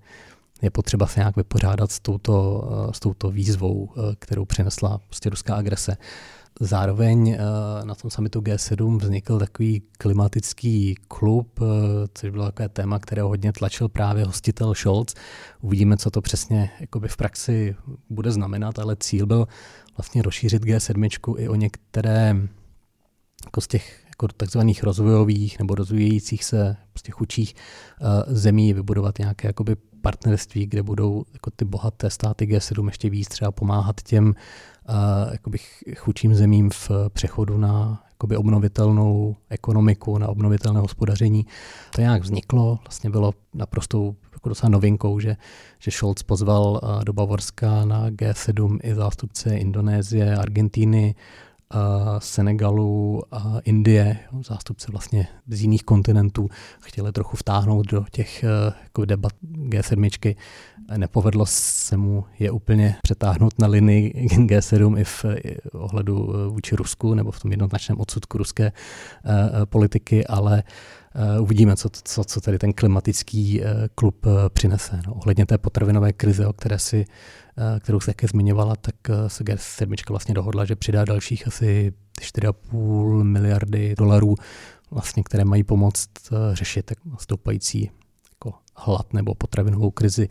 je 0.62 0.70
potřeba 0.70 1.06
se 1.06 1.20
nějak 1.20 1.36
vypořádat 1.36 1.92
s 1.92 2.00
touto, 2.00 2.64
s 2.92 3.00
touto 3.00 3.30
výzvou, 3.30 3.90
kterou 4.18 4.44
přinesla 4.44 4.98
prostě 4.98 5.30
ruská 5.30 5.54
agrese. 5.54 5.96
Zároveň 6.60 7.28
eh, 7.28 7.38
na 7.84 7.94
tom 7.94 8.10
samitu 8.10 8.40
G7 8.40 8.98
vznikl 8.98 9.38
takový 9.38 9.82
klimatický 9.98 10.94
klub, 11.08 11.60
eh, 11.62 11.64
což 12.14 12.30
bylo 12.30 12.44
takové 12.44 12.68
téma, 12.68 12.98
které 12.98 13.22
hodně 13.22 13.52
tlačil 13.52 13.88
právě 13.88 14.24
hostitel 14.24 14.74
Scholz. 14.74 15.14
Uvidíme, 15.60 15.96
co 15.96 16.10
to 16.10 16.20
přesně 16.20 16.70
jakoby 16.80 17.08
v 17.08 17.16
praxi 17.16 17.76
bude 18.10 18.30
znamenat, 18.30 18.78
ale 18.78 18.96
cíl 18.96 19.26
byl 19.26 19.48
vlastně 19.96 20.22
rozšířit 20.22 20.64
G7 20.64 21.34
i 21.38 21.48
o 21.48 21.54
některé 21.54 22.36
jako 23.44 23.60
z 23.60 23.66
těch 23.66 24.02
jako 24.08 24.28
takzvaných 24.28 24.82
rozvojových 24.82 25.58
nebo 25.58 25.74
rozvíjejících 25.74 26.44
se 26.44 26.76
prostě 26.92 27.12
chudších 27.12 27.54
uh, 28.00 28.34
zemí 28.34 28.72
vybudovat 28.72 29.18
nějaké 29.18 29.48
jakoby 29.48 29.76
partnerství, 30.02 30.66
kde 30.66 30.82
budou 30.82 31.24
jako 31.32 31.50
ty 31.50 31.64
bohaté 31.64 32.10
státy 32.10 32.46
G7 32.46 32.86
ještě 32.86 33.10
víc 33.10 33.28
třeba 33.28 33.52
pomáhat 33.52 34.02
těm 34.02 34.26
uh, 34.26 35.94
chudším 35.96 36.34
zemím 36.34 36.70
v 36.70 36.90
přechodu 37.08 37.58
na 37.58 38.04
jakoby 38.10 38.36
obnovitelnou 38.36 39.36
ekonomiku, 39.50 40.18
na 40.18 40.28
obnovitelné 40.28 40.80
hospodaření. 40.80 41.46
To 41.94 42.00
nějak 42.00 42.22
vzniklo, 42.22 42.78
vlastně 42.84 43.10
bylo 43.10 43.32
naprostou 43.54 44.14
jako 44.32 44.48
docela 44.48 44.70
novinkou, 44.70 45.20
že, 45.20 45.36
že 45.78 45.90
Scholz 45.90 46.22
pozval 46.22 46.80
uh, 46.82 47.04
do 47.04 47.12
Bavorska 47.12 47.84
na 47.84 48.10
G7 48.10 48.78
i 48.82 48.94
zástupce 48.94 49.56
Indonésie, 49.56 50.36
Argentíny, 50.36 51.14
Senegalu 52.18 53.22
a 53.32 53.58
Indie, 53.64 54.18
zástupce 54.46 54.86
vlastně 54.90 55.28
z 55.48 55.62
jiných 55.62 55.82
kontinentů, 55.82 56.48
chtěli 56.80 57.12
trochu 57.12 57.36
vtáhnout 57.36 57.86
do 57.86 58.04
těch 58.10 58.44
eh, 58.44 58.48
jako 58.82 59.04
debat 59.04 59.32
G7. 59.68 60.36
Nepovedlo 60.96 61.46
se 61.46 61.96
mu 61.96 62.24
je 62.38 62.50
úplně 62.50 62.96
přetáhnout 63.02 63.58
na 63.58 63.66
linii 63.66 64.26
G7 64.28 64.98
i 64.98 65.04
v 65.04 65.24
ohledu 65.72 66.34
eh, 66.34 66.48
vůči 66.48 66.76
Rusku 66.76 67.14
nebo 67.14 67.30
v 67.30 67.40
tom 67.40 67.50
jednoznačném 67.50 68.00
odsudku 68.00 68.38
ruské 68.38 68.64
eh, 68.66 69.66
politiky, 69.66 70.26
ale 70.26 70.62
uvidíme, 71.40 71.76
co, 71.76 71.88
co, 72.04 72.24
co 72.24 72.40
tady 72.40 72.58
ten 72.58 72.72
klimatický 72.72 73.62
klub 73.94 74.26
přinese. 74.48 75.00
No, 75.06 75.14
ohledně 75.14 75.46
té 75.46 75.58
potravinové 75.58 76.12
krize, 76.12 76.46
o 76.46 76.52
které 76.52 76.78
si 76.78 77.06
Eh, 77.58 77.80
kterou 77.80 78.00
se 78.00 78.06
také 78.06 78.26
zmiňovala, 78.26 78.76
tak 78.76 78.94
eh, 79.10 79.28
se 79.28 79.44
G7 79.44 79.96
vlastně 80.08 80.34
dohodla, 80.34 80.64
že 80.64 80.76
přidá 80.76 81.04
dalších 81.04 81.46
asi 81.46 81.92
4,5 82.20 83.22
miliardy 83.22 83.94
dolarů, 83.98 84.34
vlastně, 84.90 85.22
které 85.22 85.44
mají 85.44 85.64
pomoct 85.64 86.10
eh, 86.32 86.56
řešit 86.56 86.92
stoupající 87.18 87.82
jako 87.82 88.01
hlad 88.74 89.12
nebo 89.12 89.34
potravinovou 89.34 89.90
krizi 89.90 90.28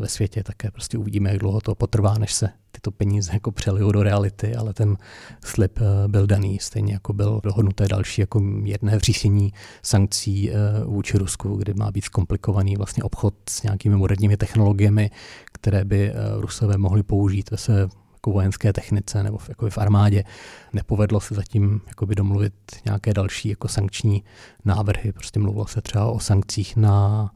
ve 0.00 0.08
světě. 0.08 0.42
Také 0.42 0.70
prostě 0.70 0.98
uvidíme, 0.98 1.30
jak 1.30 1.38
dlouho 1.38 1.60
to 1.60 1.74
potrvá, 1.74 2.18
než 2.18 2.34
se 2.34 2.48
tyto 2.70 2.90
peníze 2.90 3.30
jako 3.32 3.52
přelijou 3.52 3.92
do 3.92 4.02
reality, 4.02 4.54
ale 4.54 4.74
ten 4.74 4.96
slib 5.44 5.78
byl 6.06 6.26
daný, 6.26 6.58
stejně 6.58 6.92
jako 6.92 7.12
byl 7.12 7.40
dohodnuté 7.42 7.88
další 7.88 8.20
jako 8.20 8.42
jedné 8.64 8.96
vříšení 8.96 9.52
sankcí 9.82 10.50
vůči 10.84 11.18
Rusku, 11.18 11.56
kdy 11.56 11.74
má 11.74 11.90
být 11.90 12.04
zkomplikovaný 12.04 12.76
vlastně 12.76 13.02
obchod 13.02 13.34
s 13.48 13.62
nějakými 13.62 13.96
moderními 13.96 14.36
technologiemi, 14.36 15.10
které 15.52 15.84
by 15.84 16.10
eh, 16.10 16.14
Rusové 16.40 16.78
mohli 16.78 17.02
použít 17.02 17.50
ve 17.50 17.56
své 17.56 17.88
jako 18.24 18.30
vojenské 18.32 18.72
technice 18.72 19.22
nebo 19.22 19.38
v, 19.38 19.48
jako 19.48 19.70
v 19.70 19.78
armádě. 19.78 20.24
Nepovedlo 20.72 21.20
se 21.20 21.34
zatím 21.34 21.80
jakoby 21.88 22.14
domluvit 22.14 22.52
nějaké 22.84 23.14
další 23.14 23.48
jako 23.48 23.68
sankční 23.68 24.24
návrhy. 24.64 25.12
Prostě 25.12 25.40
mluvilo 25.40 25.66
se 25.66 25.80
třeba 25.80 26.06
o 26.06 26.18
sankcích 26.20 26.76
na 26.76 27.30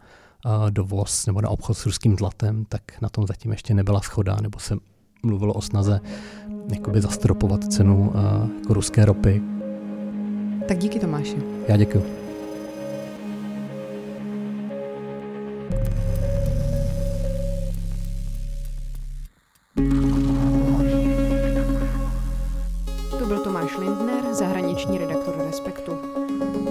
uh, 0.44 0.70
dovoz 0.70 1.26
nebo 1.26 1.40
na 1.40 1.48
obchod 1.48 1.76
s 1.76 1.86
ruským 1.86 2.16
zlatem, 2.16 2.64
tak 2.68 2.82
na 3.02 3.08
tom 3.08 3.26
zatím 3.26 3.50
ještě 3.50 3.74
nebyla 3.74 4.00
schoda, 4.00 4.36
nebo 4.42 4.58
se 4.58 4.76
mluvilo 5.22 5.54
o 5.54 5.62
snaze 5.62 6.00
jakoby 6.74 7.00
zastropovat 7.00 7.64
cenu 7.72 8.08
uh, 8.08 8.14
jako 8.60 8.74
ruské 8.74 9.04
ropy. 9.04 9.42
Tak 10.68 10.78
díky 10.78 10.98
Tomáši. 10.98 11.36
Já 11.68 11.76
děkuji. 11.76 12.27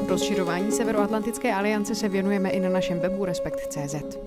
Rozšiřování 0.10 0.72
Severoatlantické 0.72 1.54
aliance 1.54 1.96
se 1.96 2.10
věnujeme 2.10 2.50
i 2.50 2.60
na 2.60 2.70
našem 2.70 3.00
webu 3.00 3.26
Respekt.cz. 3.26 4.17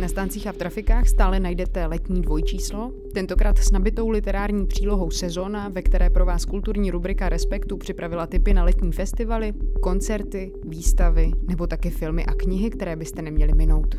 Na 0.00 0.08
stancích 0.08 0.46
a 0.46 0.52
v 0.52 0.56
trafikách 0.56 1.08
stále 1.08 1.40
najdete 1.40 1.86
letní 1.86 2.22
dvojčíslo, 2.22 2.92
tentokrát 3.14 3.58
s 3.58 3.70
nabitou 3.70 4.08
literární 4.08 4.66
přílohou 4.66 5.10
sezóna, 5.10 5.68
ve 5.68 5.82
které 5.82 6.10
pro 6.10 6.26
vás 6.26 6.44
kulturní 6.44 6.90
rubrika 6.90 7.28
Respektu 7.28 7.76
připravila 7.76 8.26
tipy 8.26 8.54
na 8.54 8.64
letní 8.64 8.92
festivaly, 8.92 9.52
koncerty, 9.80 10.52
výstavy 10.64 11.30
nebo 11.48 11.66
také 11.66 11.90
filmy 11.90 12.26
a 12.26 12.34
knihy, 12.34 12.70
které 12.70 12.96
byste 12.96 13.22
neměli 13.22 13.52
minout. 13.52 13.96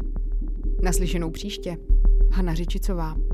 Naslyšenou 0.82 1.30
příště. 1.30 1.78
Hana 2.32 2.54
Řičicová. 2.54 3.33